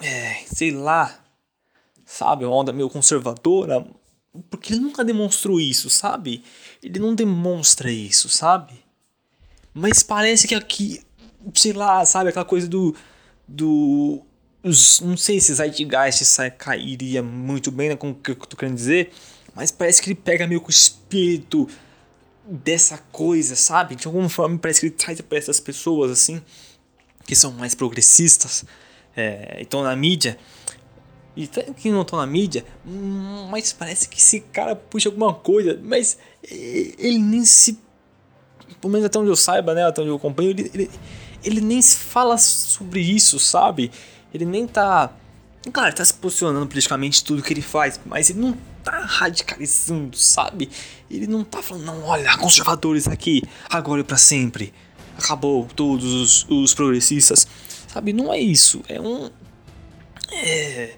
é, 0.00 0.44
sei 0.46 0.70
lá, 0.70 1.18
sabe, 2.04 2.44
uma 2.44 2.54
onda 2.54 2.72
meio 2.72 2.90
conservadora, 2.90 3.86
porque 4.50 4.72
ele 4.72 4.80
nunca 4.80 5.04
demonstrou 5.04 5.60
isso, 5.60 5.88
sabe? 5.88 6.42
Ele 6.82 6.98
não 6.98 7.14
demonstra 7.14 7.90
isso, 7.90 8.28
sabe? 8.28 8.83
Mas 9.74 10.02
parece 10.02 10.46
que 10.46 10.54
aqui, 10.54 11.02
sei 11.54 11.72
lá, 11.72 12.04
sabe, 12.06 12.30
aquela 12.30 12.44
coisa 12.44 12.68
do 12.68 12.94
do 13.46 14.22
os, 14.62 15.00
não 15.00 15.16
sei 15.16 15.40
se 15.40 15.52
Zeitgeist 15.52 16.24
cairia 16.56 17.22
muito 17.22 17.70
bem 17.70 17.90
né, 17.90 17.96
com 17.96 18.10
o 18.10 18.14
que 18.14 18.30
eu 18.30 18.36
tô 18.36 18.56
querendo 18.56 18.76
dizer, 18.76 19.12
mas 19.54 19.70
parece 19.70 20.00
que 20.00 20.08
ele 20.08 20.14
pega 20.14 20.46
meio 20.46 20.60
com 20.60 20.68
o 20.68 20.70
espírito 20.70 21.68
dessa 22.46 22.96
coisa, 23.12 23.56
sabe? 23.56 23.94
De 23.94 24.06
alguma 24.06 24.28
forma 24.28 24.58
parece 24.58 24.80
que 24.80 24.86
ele 24.86 24.94
traz 24.94 25.20
para 25.20 25.36
essas 25.36 25.60
pessoas 25.60 26.10
assim 26.10 26.40
que 27.26 27.34
são 27.34 27.52
mais 27.52 27.74
progressistas, 27.74 28.64
é, 29.16 29.58
estão 29.60 29.82
na 29.82 29.96
mídia, 29.96 30.38
e 31.36 31.48
que 31.48 31.90
não 31.90 32.02
estão 32.02 32.18
na 32.18 32.26
mídia, 32.26 32.64
mas 33.50 33.72
parece 33.72 34.08
que 34.08 34.18
esse 34.18 34.40
cara 34.40 34.76
puxa 34.76 35.08
alguma 35.08 35.34
coisa, 35.34 35.78
mas 35.82 36.16
ele 36.42 37.18
nem 37.18 37.44
se. 37.44 37.82
Pelo 38.80 38.92
menos 38.92 39.06
até 39.06 39.18
onde 39.18 39.30
eu 39.30 39.36
saiba, 39.36 39.74
né? 39.74 39.84
Até 39.84 40.02
onde 40.02 40.10
eu 40.10 40.16
acompanho, 40.16 40.50
ele, 40.50 40.70
ele, 40.74 40.90
ele 41.42 41.60
nem 41.60 41.80
se 41.80 41.96
fala 41.96 42.36
sobre 42.38 43.00
isso, 43.00 43.38
sabe? 43.38 43.90
Ele 44.32 44.44
nem 44.44 44.66
tá. 44.66 45.10
Claro, 45.72 45.88
ele 45.88 45.96
tá 45.96 46.04
se 46.04 46.14
posicionando 46.14 46.66
politicamente 46.66 47.24
tudo 47.24 47.42
que 47.42 47.52
ele 47.52 47.62
faz, 47.62 47.98
mas 48.04 48.28
ele 48.30 48.40
não 48.40 48.56
tá 48.82 49.00
radicalizando, 49.00 50.16
sabe? 50.16 50.70
Ele 51.10 51.26
não 51.26 51.42
tá 51.42 51.62
falando, 51.62 51.84
não, 51.84 52.04
olha, 52.04 52.36
conservadores 52.36 53.08
aqui, 53.08 53.42
agora 53.70 54.02
e 54.02 54.04
pra 54.04 54.18
sempre. 54.18 54.74
Acabou 55.16 55.66
todos 55.74 56.12
os, 56.12 56.46
os 56.50 56.74
progressistas 56.74 57.46
Sabe, 57.94 58.12
não 58.12 58.34
é 58.34 58.40
isso. 58.40 58.82
É 58.88 59.00
um. 59.00 59.30
É. 60.32 60.96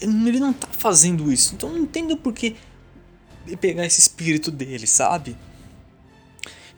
Ele 0.00 0.40
não 0.40 0.52
tá 0.52 0.66
fazendo 0.72 1.32
isso. 1.32 1.54
Então 1.54 1.70
não 1.70 1.78
entendo 1.78 2.16
por 2.16 2.32
que 2.32 2.56
pegar 3.60 3.86
esse 3.86 4.00
espírito 4.00 4.50
dele, 4.50 4.88
sabe? 4.88 5.36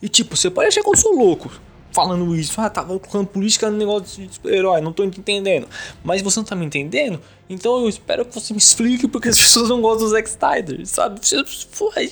E 0.03 0.09
tipo, 0.09 0.37
você 0.37 0.51
pode 0.51 0.69
achar 0.69 0.83
que 0.83 0.89
eu 0.89 0.97
sou 0.97 1.15
louco 1.15 1.51
falando 1.97 2.37
isso. 2.37 2.61
Ah, 2.61 2.69
tava 2.69 2.99
colocando 2.99 3.27
política 3.27 3.71
no 3.71 3.79
negócio 3.79 4.27
de 4.27 4.35
super-herói, 4.35 4.83
não 4.83 4.93
tô 4.93 5.03
entendendo. 5.03 5.67
Mas 6.05 6.21
você 6.21 6.39
não 6.39 6.45
tá 6.45 6.55
me 6.55 6.67
entendendo? 6.67 7.19
Então 7.49 7.81
eu 7.81 7.89
espero 7.89 8.25
que 8.27 8.35
você 8.35 8.53
me 8.53 8.59
explique 8.59 9.09
porque 9.09 9.31
as 9.31 9.39
pessoas 9.41 9.71
não 9.71 9.81
gostam 9.81 10.07
do 10.07 10.11
Zack 10.11 10.29
Snyder, 10.29 10.87
sabe? 10.87 11.21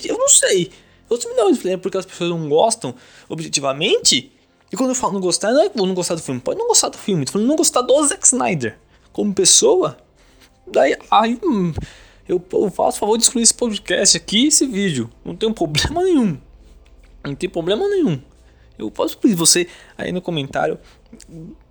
Eu 0.03 0.17
não 0.17 0.27
sei. 0.27 0.71
Você 1.07 1.29
me 1.29 1.35
dá 1.35 1.43
uma 1.43 1.51
explicação 1.51 1.79
porque 1.79 1.97
as 1.99 2.05
pessoas 2.05 2.31
não 2.31 2.49
gostam 2.49 2.95
objetivamente? 3.29 4.31
E 4.71 4.75
quando 4.75 4.89
eu 4.89 4.95
falo 4.95 5.13
não 5.13 5.21
gostar, 5.21 5.51
não 5.51 5.61
é 5.61 5.69
que 5.69 5.77
vou 5.77 5.85
não 5.85 5.93
gostar 5.93 6.15
do 6.15 6.21
filme. 6.21 6.41
Pode 6.41 6.57
não 6.57 6.67
gostar 6.67 6.89
do 6.89 6.97
filme, 6.97 7.23
tô 7.23 7.33
falando 7.33 7.47
não 7.47 7.55
gostar 7.55 7.81
do 7.81 8.07
Zack 8.07 8.25
Snyder. 8.25 8.79
Como 9.13 9.33
pessoa, 9.33 9.97
daí 10.65 10.97
aí, 11.11 11.39
hum, 11.43 11.71
eu, 12.27 12.43
eu 12.51 12.71
faço 12.71 12.97
favor 12.97 13.17
de 13.17 13.23
excluir 13.23 13.43
esse 13.43 13.53
podcast 13.53 14.17
aqui 14.17 14.47
esse 14.47 14.65
vídeo. 14.65 15.11
Não 15.23 15.35
tem 15.35 15.53
problema 15.53 16.03
nenhum. 16.03 16.37
Não 17.25 17.35
tem 17.35 17.49
problema 17.49 17.87
nenhum. 17.87 18.21
Eu 18.77 18.91
posso 18.91 19.17
pedir 19.17 19.35
você 19.35 19.67
aí 19.97 20.11
no 20.11 20.21
comentário 20.21 20.77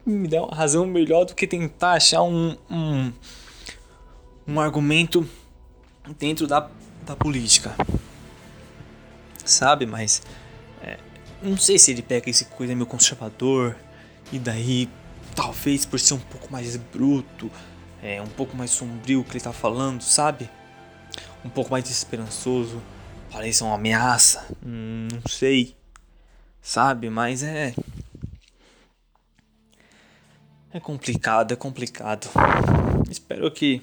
me 0.04 0.26
dar 0.26 0.42
uma 0.42 0.54
razão 0.54 0.86
melhor 0.86 1.24
do 1.24 1.34
que 1.34 1.46
tentar 1.46 1.92
achar 1.92 2.22
um, 2.22 2.56
um, 2.70 3.12
um 4.48 4.60
argumento 4.60 5.28
dentro 6.18 6.46
da, 6.46 6.68
da 7.04 7.14
política. 7.14 7.74
Sabe, 9.44 9.84
mas 9.84 10.22
é, 10.82 10.98
não 11.42 11.56
sei 11.56 11.78
se 11.78 11.90
ele 11.90 12.02
pega 12.02 12.30
esse 12.30 12.46
coisa 12.46 12.74
meio 12.74 12.86
conservador 12.86 13.76
e 14.32 14.38
daí 14.38 14.88
talvez 15.34 15.84
por 15.84 16.00
ser 16.00 16.14
um 16.14 16.20
pouco 16.20 16.50
mais 16.50 16.76
bruto, 16.76 17.50
é, 18.02 18.20
um 18.22 18.26
pouco 18.26 18.56
mais 18.56 18.70
sombrio 18.70 19.20
o 19.20 19.24
que 19.24 19.32
ele 19.32 19.44
tá 19.44 19.52
falando, 19.52 20.02
sabe? 20.02 20.48
Um 21.44 21.50
pouco 21.50 21.70
mais 21.70 21.84
parece 23.34 23.64
uma 23.64 23.74
ameaça, 23.74 24.46
hum, 24.64 25.08
não 25.12 25.22
sei, 25.28 25.74
sabe? 26.62 27.10
Mas 27.10 27.42
é 27.42 27.74
é 30.72 30.78
complicado, 30.78 31.52
é 31.52 31.56
complicado. 31.56 32.28
Espero 33.10 33.50
que 33.50 33.82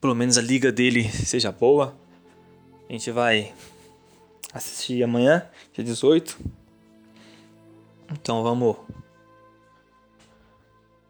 pelo 0.00 0.14
menos 0.14 0.38
a 0.38 0.42
liga 0.42 0.72
dele 0.72 1.06
seja 1.12 1.52
boa. 1.52 1.94
A 2.88 2.92
gente 2.92 3.10
vai 3.10 3.52
assistir 4.54 5.02
amanhã, 5.02 5.46
dia 5.74 5.84
18. 5.84 6.38
Então 8.10 8.42
vamos. 8.42 8.76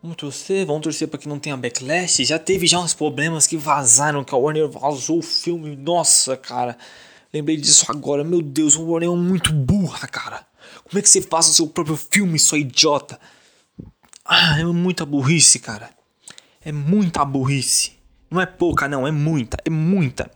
Vamos 0.04 0.18
torcer, 0.18 0.66
vamos 0.66 0.82
torcer 0.82 1.08
para 1.08 1.18
que 1.18 1.26
não 1.26 1.38
tenha 1.38 1.56
backlash. 1.56 2.26
Já 2.26 2.38
teve 2.38 2.66
já 2.66 2.78
uns 2.78 2.92
problemas 2.92 3.46
que 3.46 3.56
vazaram, 3.56 4.22
que 4.22 4.34
a 4.34 4.36
Warner 4.36 4.68
vazou 4.68 5.20
o 5.20 5.22
filme. 5.22 5.74
Nossa, 5.76 6.36
cara. 6.36 6.76
Lembrei 7.32 7.56
disso 7.56 7.86
agora. 7.88 8.22
Meu 8.22 8.42
Deus, 8.42 8.76
o 8.76 8.84
Warner 8.84 9.08
é 9.08 9.16
muito 9.16 9.50
burra, 9.50 10.06
cara. 10.06 10.46
Como 10.84 10.98
é 10.98 11.00
que 11.00 11.08
você 11.08 11.22
faz 11.22 11.48
o 11.48 11.54
seu 11.54 11.66
próprio 11.66 11.96
filme, 11.96 12.38
sua 12.38 12.58
idiota? 12.58 13.18
Ah, 14.22 14.60
é 14.60 14.64
muita 14.64 15.06
burrice, 15.06 15.58
cara. 15.58 15.88
É 16.62 16.70
muita 16.70 17.24
burrice. 17.24 17.92
Não 18.30 18.42
é 18.42 18.44
pouca, 18.44 18.86
não, 18.86 19.06
é 19.06 19.10
muita, 19.10 19.56
é 19.64 19.70
muita. 19.70 20.30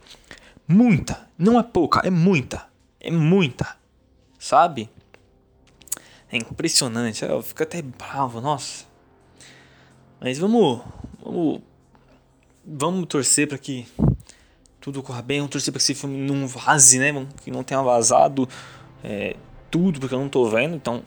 Muita. 0.67 1.29
Não 1.37 1.61
é 1.61 1.63
pouca, 1.63 2.01
é 2.07 2.11
muita. 2.11 2.67
É 2.99 3.11
muita. 3.11 3.77
Sabe? 4.39 4.89
É 6.33 6.39
impressionante. 6.39 7.23
Eu 7.23 7.43
fico 7.43 7.63
até 7.63 7.83
bravo, 7.83 8.41
nossa. 8.41 8.88
Mas 10.21 10.39
vamos. 10.39 10.81
Vamos. 11.23 11.61
Vamos 12.65 13.07
torcer 13.07 13.49
para 13.49 13.57
que 13.57 13.87
tudo 14.81 15.03
corra 15.03 15.23
bem. 15.23 15.39
Vamos 15.39 15.53
torcer 15.53 15.73
para 15.73 15.79
que 15.79 15.85
esse 15.85 15.95
filme 15.95 16.19
não 16.19 16.47
vaze, 16.47 16.99
né? 16.99 17.27
Que 17.43 17.51
não 17.51 17.63
tenha 17.63 17.81
vazado 17.83 18.49
é, 19.03 19.37
tudo, 19.71 20.01
porque 20.01 20.15
eu 20.15 20.19
não 20.19 20.29
tô 20.29 20.49
vendo. 20.49 20.75
Então 20.75 21.03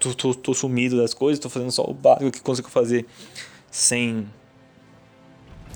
tô, 0.00 0.14
tô, 0.14 0.34
tô 0.34 0.54
sumido 0.54 0.96
das 0.96 1.14
coisas, 1.14 1.38
tô 1.38 1.48
fazendo 1.48 1.70
só 1.70 1.84
o 1.84 1.94
básico 1.94 2.30
que 2.30 2.40
consigo 2.40 2.68
fazer 2.68 3.06
sem. 3.70 4.26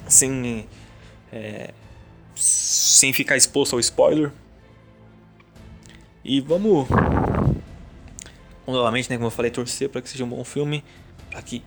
sem. 0.09 0.67
É, 1.33 1.73
sem 2.35 3.13
ficar 3.13 3.37
exposto 3.37 3.75
ao 3.75 3.81
spoiler. 3.81 4.33
E 6.25 6.41
vamos. 6.41 6.89
Novamente, 8.67 9.11
né, 9.11 9.17
como 9.17 9.27
eu 9.27 9.31
falei, 9.31 9.51
torcer 9.51 9.91
para 9.91 10.01
que 10.01 10.09
seja 10.09 10.25
um 10.25 10.29
bom 10.29 10.43
filme, 10.43 10.83
para 11.31 11.43
que 11.43 11.63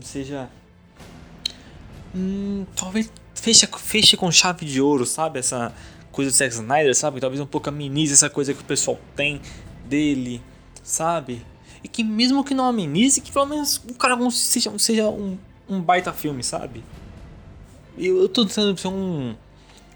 seja. 0.00 0.48
Hum, 2.14 2.64
talvez 2.76 3.10
feche, 3.34 3.68
feche 3.78 4.16
com 4.16 4.30
chave 4.30 4.64
de 4.66 4.80
ouro, 4.80 5.04
sabe? 5.04 5.38
Essa 5.38 5.74
coisa 6.12 6.30
do 6.30 6.36
Zack 6.36 6.54
Snyder, 6.54 6.94
sabe? 6.94 7.20
Talvez 7.20 7.40
um 7.40 7.46
pouco 7.46 7.68
amenize 7.68 8.12
essa 8.12 8.30
coisa 8.30 8.54
que 8.54 8.60
o 8.60 8.64
pessoal 8.64 8.98
tem 9.16 9.40
dele 9.86 10.40
sabe? 10.84 11.44
E 11.82 11.88
que 11.88 12.04
mesmo 12.04 12.44
que 12.44 12.54
não 12.54 12.66
amenize, 12.66 13.20
que 13.20 13.32
pelo 13.32 13.46
menos 13.46 13.82
o 13.88 13.94
cara 13.94 14.16
seja, 14.30 14.70
seja 14.78 15.08
um, 15.08 15.36
um 15.68 15.80
baita 15.80 16.12
filme, 16.12 16.44
sabe? 16.44 16.84
Eu, 17.98 18.22
eu 18.22 18.28
tô 18.28 18.44
tentando 18.44 18.78
ser 18.78 18.88
um, 18.88 19.34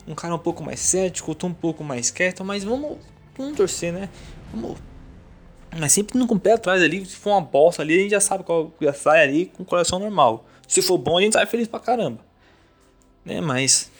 um 0.07 0.14
cara 0.14 0.35
um 0.35 0.38
pouco 0.38 0.64
mais 0.64 0.81
cético, 0.81 1.31
eu 1.31 1.35
tô 1.35 1.46
um 1.46 1.54
pouco 1.54 1.85
mais 1.85 2.11
quieto, 2.11 2.44
mas 2.44 2.64
vamos, 2.64 2.98
vamos 3.37 3.57
torcer, 3.57 3.92
né? 3.92 4.09
Vamos. 4.52 4.78
Mas 5.76 5.92
sempre 5.92 6.26
com 6.26 6.35
o 6.35 6.40
pé 6.40 6.52
atrás 6.52 6.83
ali, 6.83 7.04
se 7.04 7.16
for 7.16 7.31
uma 7.31 7.40
bosta 7.40 7.83
ali, 7.83 7.96
a 7.96 8.00
gente 8.00 8.11
já 8.11 8.20
sabe 8.20 8.44
qual 8.44 8.72
já 8.81 8.92
sai 8.92 9.22
ali 9.22 9.46
com 9.46 9.64
coração 9.64 9.98
normal. 9.98 10.46
Se 10.66 10.81
for 10.83 10.98
bom, 10.98 11.18
a 11.18 11.22
gente 11.22 11.35
sai 11.35 11.46
feliz 11.46 11.68
pra 11.68 11.81
caramba. 11.81 12.20
Né? 13.24 13.40
Mas. 13.40 13.90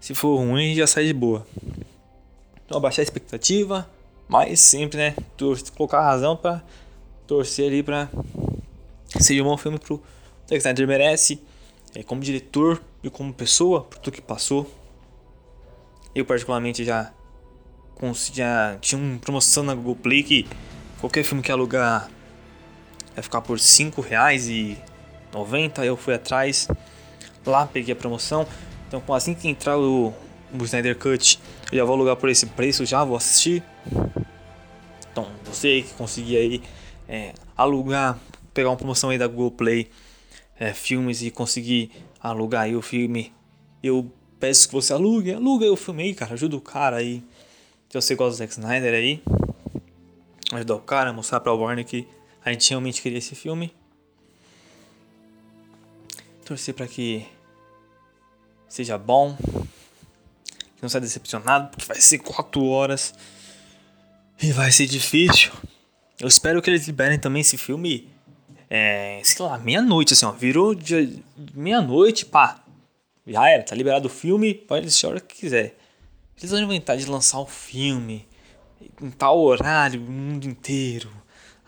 Se 0.00 0.14
for 0.14 0.36
ruim, 0.36 0.64
a 0.64 0.68
gente 0.68 0.78
já 0.78 0.86
sai 0.86 1.06
de 1.06 1.12
boa. 1.12 1.46
Então, 2.64 2.78
abaixar 2.78 3.02
a 3.02 3.04
expectativa 3.04 3.88
mas 4.32 4.60
sempre, 4.60 4.96
né? 4.96 5.14
Colocar 5.76 5.98
a 5.98 6.04
razão 6.04 6.34
pra 6.34 6.62
torcer 7.26 7.66
ali 7.66 7.82
pra 7.82 8.08
seja 9.20 9.42
um 9.42 9.44
bom 9.44 9.58
filme 9.58 9.78
pro 9.78 10.02
Zack 10.48 10.56
Snyder 10.56 10.88
merece. 10.88 11.42
É, 11.94 12.02
como 12.02 12.22
diretor 12.22 12.82
e 13.02 13.10
como 13.10 13.34
pessoa, 13.34 13.82
por 13.82 13.98
tudo 13.98 14.14
que 14.14 14.22
passou. 14.22 14.66
Eu 16.14 16.24
particularmente 16.24 16.82
já, 16.82 17.12
já 18.32 18.76
tinha 18.80 19.00
uma 19.00 19.18
promoção 19.18 19.62
na 19.62 19.74
Google 19.74 19.96
Play 19.96 20.22
que 20.22 20.46
qualquer 21.00 21.24
filme 21.24 21.42
que 21.42 21.52
alugar 21.52 22.08
vai 23.14 23.22
ficar 23.22 23.40
por 23.40 23.58
5 23.58 24.00
reais 24.00 24.48
e 24.48 24.78
90 25.32 25.84
eu 25.84 25.96
fui 25.96 26.14
atrás 26.14 26.68
lá 27.44 27.66
peguei 27.66 27.92
a 27.92 27.96
promoção 27.96 28.46
então 28.88 29.02
assim 29.14 29.34
que 29.34 29.48
entrar 29.48 29.78
o, 29.78 30.14
o 30.52 30.64
Snyder 30.64 30.96
Cut 30.96 31.38
eu 31.70 31.78
já 31.78 31.84
vou 31.84 31.94
alugar 31.94 32.16
por 32.16 32.28
esse 32.28 32.46
preço 32.46 32.86
já 32.86 33.04
vou 33.04 33.16
assistir 33.16 33.62
então, 35.12 35.28
você 35.44 35.82
que 35.82 35.92
conseguir 35.92 36.38
aí 36.38 36.62
é, 37.06 37.34
alugar, 37.56 38.18
pegar 38.54 38.70
uma 38.70 38.76
promoção 38.76 39.10
aí 39.10 39.18
da 39.18 39.26
Google 39.26 39.50
Play 39.50 39.90
é, 40.58 40.72
filmes 40.72 41.22
e 41.22 41.30
conseguir 41.30 41.90
alugar 42.18 42.62
aí 42.62 42.74
o 42.74 42.80
filme, 42.80 43.32
eu 43.82 44.10
peço 44.40 44.68
que 44.68 44.74
você 44.74 44.92
alugue, 44.92 45.34
aluga 45.34 45.66
aí 45.66 45.70
o 45.70 45.76
filme 45.76 46.02
aí, 46.04 46.14
cara, 46.14 46.32
ajuda 46.32 46.56
o 46.56 46.60
cara 46.60 46.96
aí. 46.96 47.22
Se 47.92 48.00
você 48.00 48.14
gosta 48.14 48.30
do 48.30 48.38
Zack 48.38 48.54
Snyder 48.54 48.94
aí, 48.94 49.22
ajudar 50.50 50.76
o 50.76 50.80
cara, 50.80 51.12
mostrar 51.12 51.40
pra 51.40 51.52
Warner 51.52 51.84
que 51.84 52.08
a 52.42 52.50
gente 52.50 52.70
realmente 52.70 53.02
queria 53.02 53.18
esse 53.18 53.34
filme. 53.34 53.70
Torcer 56.42 56.72
para 56.72 56.88
que 56.88 57.26
seja 58.66 58.96
bom, 58.96 59.36
que 59.36 60.80
não 60.80 60.88
saia 60.88 61.02
decepcionado, 61.02 61.68
porque 61.68 61.84
vai 61.84 62.00
ser 62.00 62.20
4 62.20 62.64
horas. 62.64 63.12
E 64.42 64.52
vai 64.52 64.72
ser 64.72 64.86
difícil. 64.86 65.52
Eu 66.18 66.28
espero 66.28 66.62
que 66.62 66.70
eles 66.70 66.86
liberem 66.86 67.18
também 67.18 67.42
esse 67.42 67.58
filme. 67.58 68.08
É, 68.70 69.20
sei 69.22 69.44
lá, 69.44 69.58
meia-noite, 69.58 70.14
assim, 70.14 70.24
ó. 70.24 70.32
Virou. 70.32 70.74
Meia-noite, 71.52 72.24
pá. 72.24 72.64
Já 73.26 73.50
era, 73.50 73.62
tá 73.62 73.76
liberado 73.76 74.06
o 74.06 74.10
filme, 74.10 74.54
pode 74.54 74.86
assistir 74.86 75.04
a 75.04 75.08
hora 75.10 75.20
que 75.20 75.36
quiser. 75.36 75.76
Eles 76.38 76.50
vão 76.50 76.60
inventar 76.60 76.96
de 76.96 77.06
lançar 77.06 77.38
o 77.38 77.46
filme 77.46 78.26
em 79.00 79.10
tal 79.10 79.40
horário, 79.40 80.00
o 80.00 80.10
mundo 80.10 80.46
inteiro. 80.46 81.10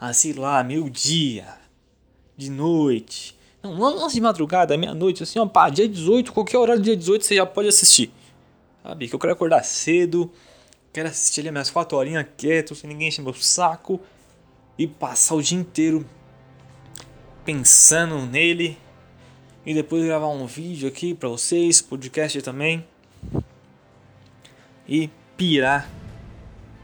Assim 0.00 0.32
lá, 0.32 0.62
meio-dia, 0.62 1.46
de 2.36 2.50
noite. 2.50 3.36
Não, 3.62 3.74
não 3.76 4.08
de 4.08 4.20
madrugada, 4.20 4.76
meia-noite, 4.76 5.22
assim, 5.22 5.38
ó, 5.38 5.46
pá, 5.46 5.70
dia 5.70 5.88
18, 5.88 6.32
qualquer 6.32 6.58
horário 6.58 6.82
do 6.82 6.84
dia 6.84 6.96
18 6.96 7.24
você 7.24 7.36
já 7.36 7.46
pode 7.46 7.68
assistir. 7.68 8.12
Sabe? 8.82 9.08
Que 9.08 9.14
eu 9.14 9.18
quero 9.18 9.32
acordar 9.32 9.64
cedo 9.64 10.30
Quero 10.94 11.08
assistir 11.08 11.40
ali 11.40 11.50
minhas 11.50 11.70
quatro 11.70 11.98
horinhas 11.98 12.24
quieto, 12.36 12.72
sem 12.72 12.88
ninguém 12.88 13.08
encher 13.08 13.20
meu 13.20 13.34
saco. 13.34 14.00
E 14.78 14.86
passar 14.86 15.34
o 15.34 15.42
dia 15.42 15.58
inteiro 15.58 16.06
pensando 17.44 18.24
nele. 18.24 18.78
E 19.66 19.74
depois 19.74 20.04
gravar 20.04 20.28
um 20.28 20.46
vídeo 20.46 20.88
aqui 20.88 21.12
pra 21.12 21.28
vocês, 21.28 21.82
podcast 21.82 22.40
também. 22.42 22.86
E 24.88 25.10
pirar. 25.36 25.88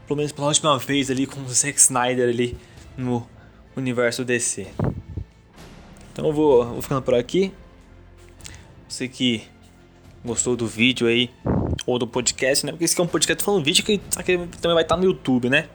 Pelo 0.07 0.17
menos 0.17 0.31
pela 0.31 0.47
última 0.47 0.77
vez 0.77 1.09
ali 1.09 1.25
com 1.25 1.41
o 1.41 1.49
Zack 1.49 1.79
Snyder 1.79 2.29
ali 2.29 2.57
no 2.97 3.27
universo 3.75 4.25
DC. 4.25 4.67
Então 6.11 6.27
eu 6.27 6.33
vou, 6.33 6.65
vou 6.65 6.81
ficando 6.81 7.01
por 7.01 7.13
aqui. 7.13 7.53
Você 8.87 9.07
que 9.07 9.43
gostou 10.23 10.55
do 10.55 10.67
vídeo 10.67 11.07
aí, 11.07 11.29
ou 11.85 11.97
do 11.97 12.07
podcast, 12.07 12.65
né? 12.65 12.71
Porque 12.71 12.85
esse 12.85 12.93
aqui 12.93 13.01
é 13.01 13.03
um 13.03 13.07
podcast 13.07 13.43
falando 13.43 13.63
vídeo 13.63 13.83
que 13.83 13.97
também 13.97 14.73
vai 14.73 14.83
estar 14.83 14.97
no 14.97 15.05
YouTube, 15.05 15.49
né? 15.49 15.67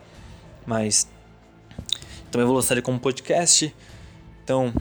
Mas 0.67 1.09
também 2.31 2.47
vou 2.47 2.55
lançar 2.55 2.75
ele 2.75 2.83
como 2.83 2.99
podcast. 2.99 3.75
Então, 4.45 4.73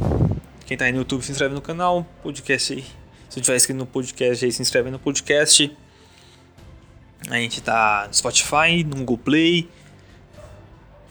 quem 0.65 0.77
tá 0.77 0.85
aí 0.85 0.91
no 0.91 0.99
YouTube 0.99 1.23
se 1.23 1.31
inscreve 1.31 1.55
no 1.55 1.61
canal, 1.61 2.05
podcast 2.21 2.73
aí. 2.73 2.85
Se 3.29 3.41
tiver 3.41 3.55
inscrito 3.55 3.77
no 3.77 3.85
podcast 3.85 4.45
aí, 4.45 4.51
se 4.51 4.61
inscreve 4.61 4.91
no 4.91 4.99
podcast. 4.99 5.75
A 7.29 7.35
gente 7.35 7.61
tá 7.61 8.05
no 8.07 8.13
Spotify, 8.13 8.83
no 8.85 8.97
Google 8.97 9.17
Play. 9.17 9.69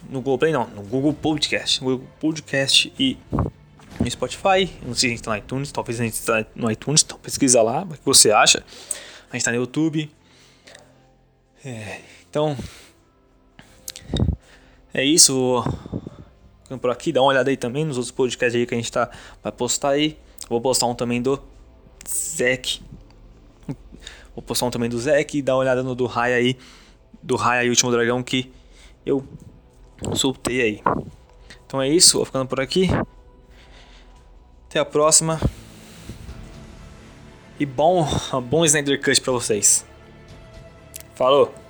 No 0.09 0.21
Google 0.21 0.39
Play 0.39 0.53
não, 0.53 0.67
no 0.69 0.83
Google 0.83 1.13
Podcast. 1.13 1.83
No 1.83 1.91
Google 1.91 2.09
Podcast 2.21 2.93
e 2.99 3.19
no 3.99 4.11
Spotify. 4.11 4.71
Não 4.83 4.95
sei 4.95 5.01
se 5.01 5.07
a 5.07 5.11
gente 5.11 5.23
tá 5.23 5.31
no 5.31 5.37
iTunes, 5.37 5.73
talvez 5.73 6.01
a 6.01 6.05
gente 6.05 6.23
tá 6.23 6.47
no 6.55 6.71
iTunes, 6.71 7.03
então 7.03 7.19
pesquisa 7.19 7.63
lá, 7.63 7.83
o 7.83 7.89
que 7.89 8.05
você 8.05 8.31
acha. 8.31 8.65
A 9.31 9.37
gente 9.37 9.45
tá 9.45 9.51
no 9.51 9.57
YouTube. 9.57 10.11
É, 11.65 12.01
então. 12.29 12.57
É 14.93 15.05
isso. 15.05 15.65
Ficando 16.63 16.81
por 16.81 16.91
aqui, 16.91 17.13
dá 17.13 17.21
uma 17.21 17.31
olhada 17.31 17.51
aí 17.51 17.57
também 17.57 17.85
nos 17.85 17.97
outros 17.97 18.13
podcasts 18.13 18.55
aí 18.55 18.67
que 18.67 18.75
a 18.75 18.77
gente 18.77 18.93
tá, 18.93 19.11
vai 19.43 19.51
postar 19.51 19.91
aí. 19.91 20.19
Vou 20.49 20.61
postar 20.61 20.87
um 20.87 20.95
também 20.95 21.21
do 21.21 21.43
Zek. 22.09 22.81
Postar 24.43 24.67
um 24.67 24.71
também 24.71 24.89
do 24.89 24.99
Zek 24.99 25.39
e 25.39 25.43
dar 25.43 25.55
uma 25.55 25.61
olhada 25.61 25.83
no 25.83 25.95
do 25.95 26.07
Raya 26.07 26.37
aí. 26.37 26.57
Do 27.23 27.37
Raya 27.37 27.65
e 27.65 27.71
Último 27.71 27.91
Dragão 27.91 28.23
que 28.23 28.53
eu 29.07 29.25
soltei 30.15 30.61
aí. 30.61 30.83
Então 31.67 31.81
é 31.81 31.89
isso, 31.89 32.19
vou 32.19 32.27
ficando 32.27 32.47
por 32.47 32.61
aqui. 32.61 32.89
Até 34.69 34.79
a 34.79 34.85
próxima. 34.85 35.41
E 37.59 37.65
bom, 37.65 38.07
bom 38.43 38.65
Snyder 38.65 39.01
Cut 39.01 39.21
pra 39.21 39.33
vocês. 39.33 39.87
Falou! 41.15 41.64